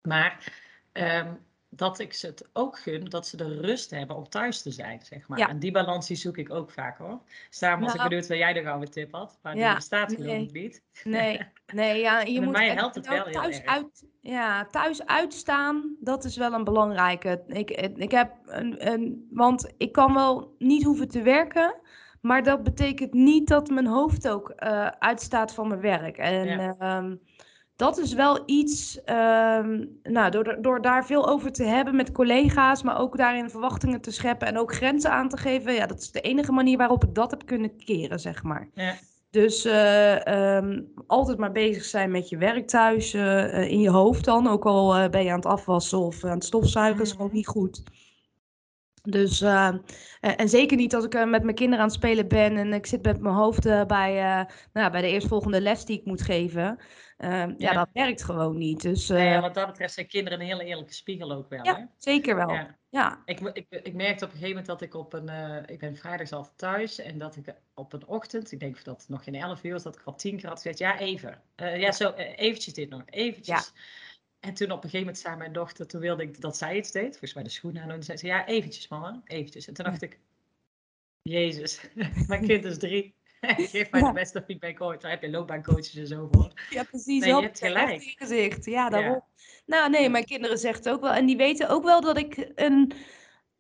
Maar 0.03 0.53
um, 0.93 1.39
dat 1.77 1.99
ik 1.99 2.13
ze 2.13 2.27
het 2.27 2.49
ook 2.53 2.79
gun 2.79 3.05
dat 3.05 3.27
ze 3.27 3.37
de 3.37 3.61
rust 3.61 3.91
hebben 3.91 4.17
om 4.17 4.29
thuis 4.29 4.63
te 4.63 4.71
zijn, 4.71 5.01
zeg 5.03 5.29
maar. 5.29 5.39
En 5.39 5.59
die 5.59 5.71
balans 5.71 6.07
die 6.07 6.17
zoek 6.17 6.37
ik 6.37 6.51
ook 6.51 6.71
vaak 6.71 6.99
hoor. 6.99 7.21
Dus 7.49 7.59
daarom 7.59 7.81
was 7.81 7.91
ik 7.91 7.97
nou. 7.97 8.09
benieuwd 8.09 8.29
waar 8.29 8.37
jij 8.37 8.53
de 8.53 8.63
gouden 8.63 8.91
tip 8.91 9.13
had. 9.13 9.39
Maar 9.43 9.55
die 9.55 9.75
bestaat 9.75 10.13
geloof 10.13 10.27
nee. 10.27 10.51
niet. 10.53 10.83
Nee, 11.05 11.41
nee 11.67 12.01
ja, 12.01 12.21
je 12.35 12.41
moet 12.41 12.53
mij 12.53 12.71
helpt 12.71 12.95
het 12.95 13.09
wel 13.09 13.25
thuis 13.31 13.65
uit, 13.65 14.07
Ja, 14.21 14.67
thuis 14.67 15.07
uitstaan, 15.07 15.97
dat 16.01 16.25
is 16.25 16.37
wel 16.37 16.53
een 16.53 16.65
belangrijke. 16.65 17.43
Ik, 17.47 17.71
ik 17.97 18.11
heb 18.11 18.33
een, 18.45 18.93
een, 18.93 19.29
want 19.31 19.73
ik 19.77 19.93
kan 19.93 20.15
wel 20.15 20.55
niet 20.59 20.85
hoeven 20.85 21.09
te 21.09 21.23
werken, 21.23 21.75
maar 22.21 22.43
dat 22.43 22.63
betekent 22.63 23.13
niet 23.13 23.49
dat 23.49 23.71
mijn 23.71 23.87
hoofd 23.87 24.29
ook 24.29 24.53
uh, 24.57 24.87
uitstaat 24.87 25.55
van 25.55 25.69
mijn 25.69 25.81
werk. 25.81 26.19
En 26.19 26.47
ja. 26.47 26.77
Ehm, 26.79 27.15
dat 27.77 27.99
is 27.99 28.13
wel 28.13 28.43
iets, 28.47 29.01
um, 29.07 29.99
nou, 30.03 30.31
door, 30.31 30.57
door 30.61 30.83
daar 30.83 31.07
veel 31.07 31.29
over 31.29 31.53
te 31.53 31.65
hebben 31.65 31.97
met 31.97 32.13
collega's, 32.13 32.83
maar 32.83 32.99
ook 32.99 33.17
daarin 33.17 33.51
verwachtingen 33.51 34.01
te 34.01 34.11
scheppen 34.11 34.47
en 34.49 34.59
ook 34.59 34.75
grenzen 34.75 35.11
aan 35.11 35.29
te 35.29 35.37
geven. 35.37 35.73
Ja, 35.73 35.87
dat 35.87 36.01
is 36.01 36.11
de 36.11 36.21
enige 36.21 36.53
manier 36.53 36.77
waarop 36.77 37.05
ik 37.05 37.15
dat 37.15 37.31
heb 37.31 37.47
kunnen 37.47 37.77
keren, 37.77 38.21
zeg 38.21 38.43
maar. 38.43 38.69
Ja. 38.75 38.95
Dus 39.31 39.67
uh, 39.67 40.57
um, 40.57 40.93
altijd 41.07 41.39
maar 41.39 41.53
bezig 41.53 41.85
zijn 41.85 42.11
met 42.11 42.29
je 42.29 42.37
werk 42.37 42.67
thuis, 42.67 43.15
uh, 43.15 43.71
in 43.71 43.81
je 43.81 43.91
hoofd 43.91 44.25
dan. 44.25 44.49
Ook 44.49 44.67
al 44.67 44.99
uh, 44.99 45.09
ben 45.09 45.25
je 45.25 45.31
aan 45.31 45.37
het 45.37 45.47
afwassen 45.47 45.99
of 45.99 46.25
aan 46.25 46.31
het 46.31 46.45
stofzuigen, 46.45 47.03
is 47.03 47.11
gewoon 47.11 47.27
mm. 47.27 47.35
niet 47.35 47.47
goed. 47.47 47.83
Dus, 49.07 49.41
uh, 49.41 49.75
en 50.21 50.49
zeker 50.49 50.77
niet 50.77 50.95
als 50.95 51.05
ik 51.05 51.15
uh, 51.15 51.25
met 51.25 51.43
mijn 51.43 51.55
kinderen 51.55 51.81
aan 51.81 51.91
het 51.91 51.97
spelen 51.97 52.29
ben 52.29 52.57
en 52.57 52.73
ik 52.73 52.87
zit 52.87 53.03
met 53.03 53.21
mijn 53.21 53.35
hoofd 53.35 53.67
uh, 53.67 53.85
bij, 53.85 54.47
nou, 54.73 54.91
bij 54.91 55.01
de 55.01 55.09
eerstvolgende 55.09 55.61
les 55.61 55.85
die 55.85 55.99
ik 55.99 56.05
moet 56.05 56.23
geven. 56.23 56.79
Ja. 57.19 57.55
ja. 57.59 57.73
dat 57.73 57.89
werkt 57.93 58.25
gewoon 58.25 58.59
niet. 58.59 58.83
Dus, 58.83 59.07
ja, 59.07 59.41
wat 59.41 59.55
dat 59.55 59.67
betreft 59.67 59.95
zijn 59.95 60.07
kinderen 60.07 60.41
een 60.41 60.47
hele 60.47 60.65
eerlijke 60.65 60.95
spiegel 60.95 61.33
ook 61.33 61.49
wel. 61.49 61.65
Ja, 61.65 61.91
zeker 61.97 62.37
wel. 62.37 62.51
Ja. 62.51 62.77
ja. 62.89 63.23
Ik, 63.25 63.41
ik, 63.41 63.67
ik 63.69 63.95
merkte 63.95 64.25
op 64.25 64.31
een 64.31 64.39
gegeven 64.39 64.49
moment 64.49 64.67
dat 64.67 64.83
ik 64.83 64.95
op 64.95 65.13
een, 65.13 65.29
ik 65.67 65.79
ben 65.79 65.97
vrijdags 65.97 66.33
altijd 66.33 66.59
thuis 66.59 66.99
en 66.99 67.19
dat 67.19 67.37
ik 67.37 67.55
op 67.75 67.93
een 67.93 68.07
ochtend, 68.07 68.53
ik 68.53 68.61
denk 68.61 68.85
dat 68.85 69.01
het 69.01 69.09
nog 69.09 69.25
geen 69.25 69.35
elf 69.35 69.65
uur 69.65 69.73
was, 69.73 69.83
dat 69.83 69.97
ik 69.97 70.03
al 70.05 70.15
tien 70.15 70.37
keer 70.37 70.49
had 70.49 70.57
gezegd, 70.57 70.79
ja 70.79 70.99
even, 70.99 71.43
ja 71.57 71.93
zo, 71.93 72.11
eventjes 72.17 72.75
dit 72.75 72.89
nog, 72.89 73.03
eventjes. 73.07 73.73
En 74.47 74.55
toen 74.55 74.71
op 74.71 74.77
een 74.77 74.91
gegeven 74.91 74.99
moment 74.99 75.19
zei 75.19 75.37
mijn 75.37 75.53
dochter, 75.53 75.87
toen 75.87 76.01
wilde 76.01 76.23
ik 76.23 76.41
dat 76.41 76.57
zij 76.57 76.77
iets 76.77 76.93
deed, 76.93 77.09
volgens 77.09 77.35
mij 77.35 77.43
de 77.43 77.49
schoenen 77.49 77.83
aan. 77.83 77.91
En 77.91 78.03
zei 78.03 78.19
ze, 78.19 78.27
ja, 78.27 78.47
eventjes 78.47 78.89
mama, 78.89 79.23
eventjes. 79.25 79.69
En 79.69 79.75
toen 79.75 79.85
dacht 79.85 80.03
ik, 80.03 80.19
jezus, 81.23 81.81
mijn 82.29 82.47
kind 82.47 82.65
is 82.65 82.79
drie. 82.79 83.15
Geef 83.41 83.91
mij 83.91 84.03
de 84.03 84.13
beste 84.13 84.43
feedback 84.47 84.81
ooit. 84.81 85.01
Daar 85.01 85.11
heb 85.11 85.23
je 85.23 85.31
loopbaancoaches 85.31 85.97
en 85.97 86.07
zo 86.07 86.29
voor. 86.33 86.53
Ja, 86.71 86.83
precies. 86.83 87.25
Nee, 87.25 87.35
je 87.35 87.41
hebt 87.41 87.59
gelijk. 87.59 88.15
Gezicht. 88.17 88.65
Ja, 88.65 88.89
daarom. 88.89 89.25
Nou, 89.67 89.91
nee, 89.91 90.09
mijn 90.09 90.25
kinderen 90.25 90.59
zeggen 90.59 90.93
ook 90.93 91.01
wel. 91.01 91.13
En 91.13 91.27
die 91.27 91.37
weten 91.37 91.69
ook 91.69 91.85
wel 91.85 92.01
dat 92.01 92.19
ik 92.19 92.53
een... 92.55 92.93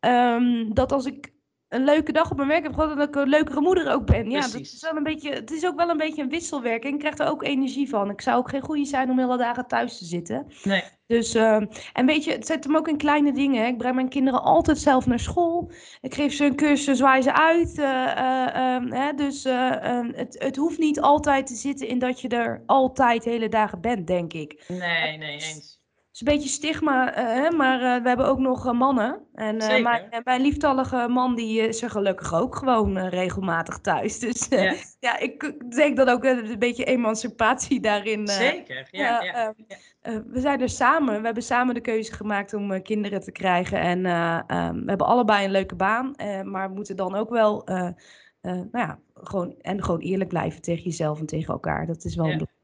Um, 0.01 0.75
dat 0.75 0.92
als 0.92 1.07
ik 1.07 1.33
een 1.68 1.85
leuke 1.85 2.12
dag 2.12 2.31
op 2.31 2.37
mijn 2.37 2.48
werk 2.48 2.62
heb 2.62 2.74
gehad 2.74 2.96
dat 2.96 3.09
ik 3.09 3.14
een 3.14 3.29
leukere 3.29 3.61
moeder 3.61 3.92
ook 3.92 4.07
ben. 4.07 4.31
Ja, 4.31 4.40
dat 4.40 4.55
is 4.55 4.81
wel 4.81 4.96
een 4.96 5.02
beetje, 5.02 5.31
het 5.31 5.50
is 5.50 5.66
ook 5.66 5.76
wel 5.76 5.88
een 5.88 5.96
beetje 5.96 6.22
een 6.22 6.29
wisselwerking. 6.29 6.94
Ik 6.94 7.00
krijg 7.00 7.18
er 7.18 7.29
ook 7.29 7.42
energie 7.42 7.88
van. 7.88 8.11
Ik 8.11 8.20
zou 8.20 8.38
ook 8.38 8.48
geen 8.48 8.62
goede 8.62 8.85
zijn 8.85 9.11
om 9.11 9.18
hele 9.18 9.37
dagen 9.37 9.66
thuis 9.66 9.98
te 9.98 10.05
zitten. 10.05 10.46
Nee. 10.62 10.83
Dus, 11.07 11.35
uh, 11.35 11.62
en 11.92 12.07
weet 12.07 12.24
je, 12.24 12.33
het 12.33 12.46
zet 12.46 12.64
hem 12.64 12.76
ook 12.76 12.88
in 12.88 12.96
kleine 12.96 13.33
dingen. 13.33 13.66
Ik 13.66 13.79
breng 13.79 13.94
mijn 13.94 14.09
kinderen 14.09 14.42
altijd 14.42 14.79
zelf 14.79 15.07
naar 15.07 15.20
school. 15.20 15.70
Ik 16.00 16.14
geef 16.14 16.33
ze 16.33 16.44
een 16.44 16.57
cursus, 16.57 16.98
zwaai 16.98 17.22
ze 17.22 17.35
uit. 17.35 17.79
Uh, 17.79 18.79
uh, 18.90 19.16
dus 19.16 19.44
ehm, 19.44 20.12
het, 20.14 20.37
het 20.38 20.57
hoeft 20.57 20.79
niet 20.79 21.00
altijd 21.00 21.46
te 21.46 21.55
zitten 21.55 21.88
in 21.88 21.98
dat 21.98 22.20
je 22.20 22.29
er 22.29 22.62
altijd 22.66 23.24
hele 23.24 23.48
dagen 23.48 23.81
bent, 23.81 24.07
denk 24.07 24.33
ik. 24.33 24.64
Nee, 24.68 25.16
nee, 25.16 25.33
eens 25.33 25.76
is 26.16 26.26
een 26.26 26.35
beetje 26.35 26.48
stigma, 26.48 27.12
hè, 27.14 27.50
maar 27.50 27.81
uh, 27.81 28.02
we 28.02 28.09
hebben 28.09 28.26
ook 28.26 28.38
nog 28.38 28.66
uh, 28.66 28.72
mannen. 28.72 29.20
En 29.35 29.57
mijn, 29.57 30.20
mijn, 30.24 30.40
lieftallige 30.40 31.07
man 31.09 31.35
die 31.35 31.61
is 31.61 31.83
er 31.83 31.90
gelukkig 31.90 32.35
ook 32.35 32.57
gewoon 32.57 32.98
regelmatig 32.98 33.79
thuis. 33.79 34.18
Dus 34.26 34.46
ja. 34.48 34.74
ja. 35.00 35.18
ik 35.18 35.52
denk 35.76 35.96
dat 35.96 36.09
ook 36.09 36.24
een 36.24 36.59
beetje 36.59 36.85
emancipatie 36.85 37.81
daarin. 37.81 38.29
Zeker, 38.29 38.88
ja. 38.90 39.22
ja, 39.22 39.55
ehm, 40.00 40.22
we 40.26 40.40
zijn 40.40 40.61
er 40.61 40.68
samen, 40.68 41.18
we 41.18 41.24
hebben 41.24 41.42
samen 41.42 41.74
de 41.74 41.81
keuze 41.81 42.12
gemaakt 42.12 42.55
om 42.55 42.83
kinderen 42.83 43.20
te 43.20 43.33
krijgen. 43.33 43.81
En 43.81 43.98
um, 43.98 44.85
we 44.85 44.88
hebben 44.88 45.07
allebei 45.07 45.44
een 45.44 45.50
leuke 45.50 45.74
baan, 45.74 46.14
maar 46.44 46.68
we 46.68 46.74
moeten 46.74 46.96
dan 46.96 47.14
ook 47.14 47.31
wel... 47.31 47.62
nou 48.42 48.68
ja, 48.70 48.98
gewoon, 49.14 49.55
en 49.61 49.85
gewoon 49.85 50.00
eerlijk 50.00 50.29
blijven 50.29 50.62
tegen 50.62 50.85
jezelf 50.85 51.20
en 51.20 51.26
tegen 51.26 51.52
elkaar. 51.52 51.87
Dat 51.87 52.05
is 52.05 52.14
wel 52.14 52.24
een 52.24 52.31
belangrijke. 52.31 52.56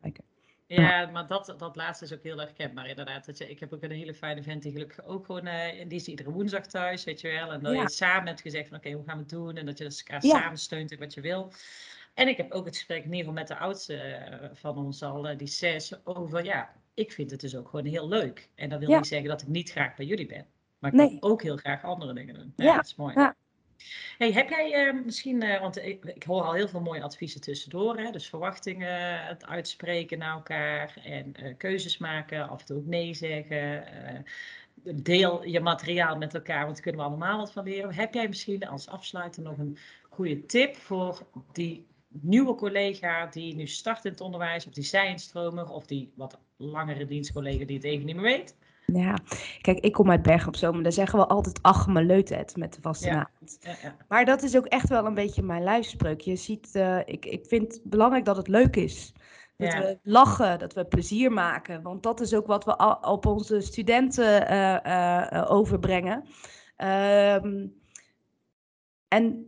Ja, 0.81 1.07
maar 1.07 1.27
dat, 1.27 1.55
dat 1.59 1.77
laatste 1.77 2.05
is 2.05 2.13
ook 2.13 2.23
heel 2.23 2.41
erg 2.41 2.53
kenbaar 2.53 2.89
inderdaad. 2.89 3.27
Dat 3.27 3.39
je, 3.39 3.51
ik 3.51 3.61
heb 3.61 3.73
ook 3.73 3.83
een 3.83 3.91
hele 3.91 4.15
fijne 4.15 4.43
vent 4.43 4.63
die 4.63 4.73
gelukkig 4.73 5.05
ook 5.05 5.27
gewoon, 5.27 5.47
uh, 5.47 5.69
die 5.89 5.99
is 5.99 6.07
iedere 6.07 6.31
woensdag 6.31 6.67
thuis, 6.67 7.05
weet 7.05 7.21
je 7.21 7.29
wel. 7.29 7.53
En 7.53 7.61
dat 7.61 7.73
je 7.73 7.91
samen 7.91 8.27
hebt 8.27 8.41
gezegd 8.41 8.69
van 8.69 8.77
oké, 8.77 8.91
hoe 8.91 9.05
gaan 9.05 9.17
we 9.17 9.21
het 9.21 9.31
doen? 9.31 9.57
En 9.57 9.67
dat 9.67 9.79
je 9.79 9.85
dus 9.85 10.03
elkaar 10.03 10.23
samen 10.23 10.59
steunt 10.59 10.91
in 10.91 10.99
wat 10.99 11.15
je 11.15 11.21
wil. 11.21 11.53
En 12.15 12.29
ik 12.29 12.37
heb 12.37 12.53
ook 12.53 12.65
het 12.65 12.77
gesprek 12.77 12.99
in 12.99 13.05
ieder 13.05 13.19
geval 13.19 13.33
met 13.33 13.49
de 13.49 13.57
oudste 13.57 13.97
eh, 13.97 14.49
van 14.53 14.77
ons 14.77 15.03
al, 15.03 15.31
uh, 15.31 15.39
die 15.39 15.47
zes, 15.47 16.07
over 16.07 16.45
ja, 16.45 16.73
ik 16.95 17.13
vind 17.13 17.31
het 17.31 17.41
dus 17.41 17.57
ook 17.57 17.69
gewoon 17.69 17.87
heel 17.87 18.09
leuk. 18.09 18.49
En 18.55 18.69
dat 18.69 18.79
wil 18.79 18.97
niet 18.97 19.07
zeggen 19.07 19.29
dat 19.29 19.43
ik 19.43 19.49
niet 19.49 19.71
graag 19.71 19.97
bij 19.97 20.07
jullie 20.07 20.27
ben. 20.27 20.47
Maar 20.79 20.95
ik 20.95 20.99
wil 20.99 21.31
ook 21.31 21.43
heel 21.43 21.57
graag 21.57 21.85
andere 21.85 22.13
dingen 22.13 22.35
doen. 22.35 22.53
Ja, 22.57 22.77
dat 22.77 22.85
is 22.85 22.95
mooi. 22.95 23.15
Ja. 23.15 23.37
Hey, 24.19 24.33
heb 24.33 24.49
jij 24.49 24.87
uh, 24.87 25.05
misschien, 25.05 25.45
uh, 25.45 25.61
want 25.61 25.77
ik, 25.77 26.05
ik, 26.05 26.23
hoor 26.23 26.43
al 26.43 26.53
heel 26.53 26.69
veel 26.69 26.81
mooie 26.81 27.03
adviezen 27.03 27.41
tussendoor, 27.41 27.99
hè? 27.99 28.11
dus 28.11 28.29
verwachtingen, 28.29 29.27
het 29.27 29.47
uitspreken 29.47 30.19
naar 30.19 30.35
elkaar 30.35 31.01
en 31.05 31.35
uh, 31.43 31.55
keuzes 31.57 31.99
maken, 31.99 32.49
af 32.49 32.61
en 32.61 32.67
toe 32.67 32.77
ook 32.77 32.87
nee 32.87 33.15
zeggen. 33.15 33.85
deel 34.83 35.45
je 35.45 35.61
materiaal 35.61 36.17
met 36.17 36.35
elkaar, 36.35 36.63
want 36.63 36.73
daar 36.73 36.83
kunnen 36.83 37.01
we 37.01 37.07
allemaal 37.07 37.39
wat 37.39 37.53
van 37.53 37.65
leren. 37.65 37.95
Heb 37.95 38.15
jij 38.15 38.29
misschien 38.29 38.67
als 38.67 38.89
afsluiter 38.89 39.43
nog 39.43 39.59
een 39.59 39.79
goede 40.11 40.47
tip 40.47 40.77
voor 40.77 41.27
die 41.53 41.87
nieuwe 42.09 42.55
collega 42.55 43.27
die 43.27 43.55
nu 43.55 43.67
start 43.67 44.05
in 44.05 44.11
het 44.11 44.21
onderwijs, 44.21 44.67
of 44.67 44.73
die 44.73 44.85
zijnstromer, 44.85 45.69
of 45.69 45.87
die 45.87 46.13
wat 46.17 46.39
langere 46.57 47.05
dienstcollega 47.05 47.65
die 47.65 47.77
het 47.77 47.85
even 47.85 48.07
niet 48.07 48.17
meer 48.17 48.25
weet? 48.25 48.57
Ja, 48.93 49.19
kijk, 49.61 49.79
ik 49.79 49.93
kom 49.93 50.11
uit 50.11 50.23
Bergen 50.23 50.49
op 50.49 50.57
Zoom. 50.57 50.83
Daar 50.83 50.93
zeggen 50.93 51.19
we 51.19 51.27
altijd 51.27 51.63
ach, 51.63 51.87
me 51.87 52.05
leut 52.05 52.29
het 52.29 52.57
met 52.57 52.75
de 52.75 52.81
vaste 52.81 53.07
ja. 53.07 53.31
Ja, 53.61 53.75
ja. 53.83 53.97
Maar 54.09 54.25
dat 54.25 54.43
is 54.43 54.57
ook 54.57 54.67
echt 54.67 54.89
wel 54.89 55.07
een 55.07 55.15
beetje 55.15 55.43
mijn 55.43 55.63
lijfspreuk. 55.63 56.21
Je 56.21 56.37
ziet, 56.37 56.71
uh, 56.73 56.99
ik, 56.99 57.27
ik 57.27 57.47
vind 57.47 57.73
het 57.73 57.81
belangrijk 57.85 58.25
dat 58.25 58.37
het 58.37 58.49
leuk 58.49 58.77
is. 58.77 59.13
Dat 59.57 59.75
we 59.75 59.99
lachen, 60.03 60.59
dat 60.59 60.75
we 60.75 60.85
plezier 60.85 61.33
maken. 61.33 61.83
Want 61.83 62.03
dat 62.03 62.21
is 62.21 62.35
ook 62.35 62.47
wat 62.47 62.65
we 62.65 62.99
op 63.01 63.27
onze 63.27 63.61
studenten 63.61 64.53
uh, 64.53 64.77
uh, 64.85 65.47
overbrengen. 65.49 66.25
Um, 66.77 67.81
en 69.09 69.47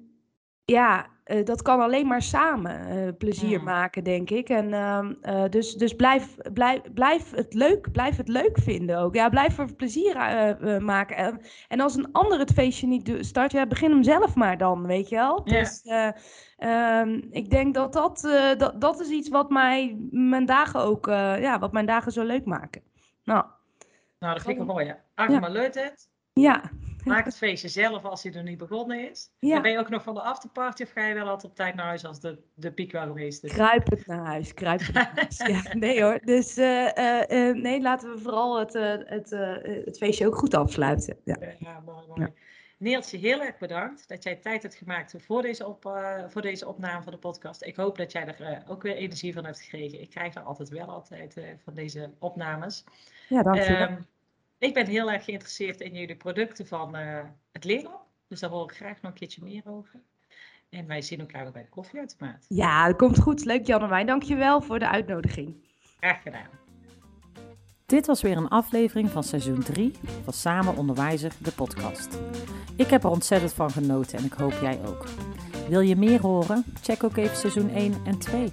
ja, 0.65 1.14
uh, 1.25 1.45
dat 1.45 1.63
kan 1.63 1.81
alleen 1.81 2.07
maar 2.07 2.23
samen 2.23 2.97
uh, 2.97 3.13
plezier 3.19 3.59
mm. 3.59 3.65
maken, 3.65 4.05
denk 4.05 4.31
ik. 4.31 4.49
En 4.49 4.69
uh, 4.69 5.45
dus, 5.51 5.75
dus 5.75 5.95
blijf, 5.95 6.37
blijf, 6.53 6.81
blijf 6.95 7.31
het 7.31 7.55
leuk, 7.55 7.93
blijf 7.93 8.17
het 8.17 8.29
leuk 8.29 8.59
vinden 8.61 8.99
ook. 8.99 9.15
Ja, 9.15 9.29
blijf 9.29 9.59
er 9.59 9.75
plezier 9.75 10.17
maken. 10.83 11.41
en 11.69 11.81
als 11.81 11.97
een 11.97 12.13
ander 12.13 12.39
het 12.39 12.53
feestje 12.53 12.87
niet 12.87 13.17
start, 13.21 13.53
ja, 13.53 13.67
begin 13.67 13.91
hem 13.91 14.03
zelf 14.03 14.35
maar 14.35 14.59
dan, 14.59 14.87
weet 14.87 15.09
je 15.09 15.17
wel. 15.17 15.41
Yeah. 15.45 15.61
Dus 15.61 15.83
um, 16.59 17.27
ik 17.31 17.51
denk 17.51 17.75
dat 17.75 17.93
dat, 17.93 18.21
dat 18.59 18.81
dat 18.81 19.01
is 19.01 19.09
iets 19.09 19.29
wat 19.29 19.51
mij 19.51 19.97
mijn 20.11 20.47
dagen 20.47 20.81
ook, 20.81 21.07
ja, 21.07 21.59
wat 21.59 21.73
mijn 21.73 21.87
dagen 21.87 22.13
zo 22.13 22.23
leuk 22.25 22.45
maken. 22.45 22.83
Nou, 23.25 23.45
nou 24.19 24.35
dat 24.35 24.43
vind 24.43 24.59
ik 24.61 24.67
wel 24.67 24.75
mooi. 24.75 24.95
Agma 25.15 25.49
ja. 25.49 25.61
het. 25.61 26.09
Ja. 26.33 26.63
Maak 27.05 27.25
het 27.25 27.37
feestje 27.37 27.69
zelf 27.69 28.05
als 28.05 28.23
hij 28.23 28.33
er 28.33 28.43
niet 28.43 28.59
begonnen 28.59 29.11
is. 29.11 29.31
Ja. 29.39 29.61
ben 29.61 29.71
je 29.71 29.79
ook 29.79 29.89
nog 29.89 30.03
van 30.03 30.15
de 30.15 30.21
afterparty 30.21 30.83
of 30.83 30.91
ga 30.91 31.07
je 31.07 31.15
wel 31.15 31.29
altijd 31.29 31.51
op 31.51 31.57
tijd 31.57 31.75
naar 31.75 31.87
huis 31.87 32.05
als 32.05 32.21
de, 32.21 32.39
de 32.55 32.73
piek 32.73 32.93
wel 32.93 33.07
geweest 33.07 33.45
is? 33.45 33.53
Kruipend 33.53 34.07
naar 34.07 34.25
huis, 34.25 34.55
kruipend 34.55 34.93
naar 34.93 35.13
huis. 35.15 35.37
ja, 35.37 35.75
nee 35.85 36.03
hoor. 36.03 36.21
Dus 36.25 36.59
uh, 36.59 36.89
uh, 36.95 37.21
uh, 37.29 37.55
nee, 37.55 37.81
laten 37.81 38.15
we 38.15 38.19
vooral 38.19 38.59
het, 38.59 38.73
het, 39.09 39.31
het 39.85 39.97
feestje 39.97 40.27
ook 40.27 40.37
goed 40.37 40.55
afsluiten. 40.55 41.17
Ja, 41.25 41.37
ja 41.59 41.81
mooi, 41.85 42.07
mooi. 42.07 42.21
Ja. 42.21 42.31
Neeltje, 42.79 43.19
heel 43.19 43.41
erg 43.41 43.59
bedankt 43.59 44.09
dat 44.09 44.23
jij 44.23 44.37
tijd 44.37 44.63
hebt 44.63 44.75
gemaakt 44.75 45.15
voor 45.19 45.43
deze, 45.43 45.67
op, 45.67 45.83
voor 46.29 46.43
deze 46.43 46.69
opname 46.69 47.03
van 47.03 47.13
de 47.13 47.19
podcast. 47.19 47.65
Ik 47.65 47.77
hoop 47.77 47.97
dat 47.97 48.13
jij 48.13 48.27
er 48.27 48.63
ook 48.69 48.83
weer 48.83 48.97
energie 48.97 49.33
van 49.33 49.45
hebt 49.45 49.61
gekregen. 49.61 50.01
Ik 50.01 50.11
krijg 50.11 50.35
er 50.35 50.43
altijd 50.43 50.69
wel 50.69 50.87
altijd 50.87 51.41
van 51.65 51.75
deze 51.75 52.11
opnames. 52.19 52.85
Ja, 53.29 53.43
dankjewel. 53.43 53.89
Um, 53.89 54.07
ik 54.59 54.75
ben 54.75 54.87
heel 54.87 55.11
erg 55.11 55.25
geïnteresseerd 55.25 55.81
in 55.81 55.95
jullie 55.95 56.17
producten 56.17 56.67
van 56.67 56.97
uh, 56.97 57.21
het 57.53 57.65
leren. 57.65 58.01
Dus 58.29 58.41
daar 58.41 58.51
hoor 58.51 58.71
ik 58.71 58.77
graag 58.77 59.01
nog 59.01 59.11
een 59.13 59.19
keertje 59.19 59.43
meer 59.43 59.63
over. 59.65 60.01
En 60.71 60.87
wij 60.87 61.03
zien 61.03 61.21
elkaar 61.21 61.43
weer 61.43 61.53
bij 61.53 61.63
de 61.63 61.69
koffieautomaat. 61.69 62.45
Ja, 62.49 62.87
dat 62.87 62.97
komt 62.97 63.19
goed. 63.19 63.45
Leuk 63.45 63.67
Jan 63.67 63.83
en 63.83 63.89
mij. 63.89 64.05
Dankjewel 64.05 64.61
voor 64.61 64.79
de 64.79 64.89
uitnodiging. 64.89 65.57
Graag 65.97 66.23
gedaan. 66.23 66.49
Dit 67.87 68.07
was 68.07 68.23
weer 68.23 68.37
een 68.37 68.49
aflevering 68.49 69.11
van 69.11 69.25
seizoen 69.25 69.63
3 69.63 69.93
van 70.23 70.33
Samen 70.33 70.77
Onderwijzer, 70.77 71.33
de 71.39 71.53
podcast. 71.53 72.19
Ik 72.77 72.87
heb 72.87 73.05
er 73.05 73.11
ontzettend 73.11 73.53
van 73.53 73.71
genoten 73.71 74.19
en 74.19 74.25
ik 74.25 74.33
hoop 74.33 74.53
jij 74.61 74.79
ook. 74.87 75.07
Wil 75.69 75.81
je 75.81 75.97
meer 75.97 76.21
horen? 76.21 76.65
Check 76.83 77.05
ook 77.05 77.17
even 77.17 77.37
seizoen 77.37 77.71
1 77.71 77.95
en 78.05 78.19
2. 78.19 78.53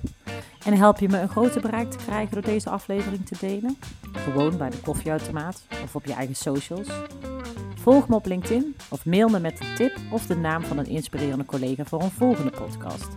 En 0.65 0.74
help 0.74 1.00
je 1.00 1.10
me 1.10 1.19
een 1.19 1.30
groter 1.30 1.62
bereik 1.62 1.91
te 1.91 1.97
krijgen 1.97 2.34
door 2.34 2.43
deze 2.43 2.69
aflevering 2.69 3.26
te 3.26 3.36
delen? 3.39 3.78
Gewoon 4.12 4.58
bij 4.58 4.69
de 4.69 4.80
koffieautomaat 4.80 5.62
of 5.84 5.95
op 5.95 6.06
je 6.06 6.13
eigen 6.13 6.36
socials. 6.36 6.88
Volg 7.76 8.08
me 8.08 8.15
op 8.15 8.26
LinkedIn 8.26 8.76
of 8.89 9.06
mail 9.06 9.30
me 9.30 9.39
met 9.39 9.60
een 9.60 9.76
tip 9.76 9.97
of 10.12 10.26
de 10.26 10.36
naam 10.36 10.63
van 10.63 10.78
een 10.78 10.88
inspirerende 10.88 11.45
collega 11.45 11.86
voor 11.86 12.02
een 12.02 12.12
volgende 12.12 12.52
podcast. 12.52 13.08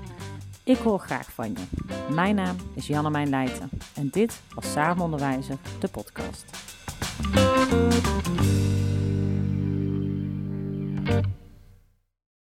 Ik 0.64 0.76
hoor 0.76 0.98
graag 0.98 1.32
van 1.32 1.48
je. 1.48 2.14
Mijn 2.14 2.34
naam 2.34 2.56
is 2.74 2.86
Janne 2.86 3.10
Mijn 3.10 3.28
Leijten 3.28 3.70
en 3.94 4.08
dit 4.10 4.40
was 4.54 4.72
Samen 4.72 5.04
Onderwijzer, 5.04 5.56
de 5.80 5.88
podcast. 5.88 6.44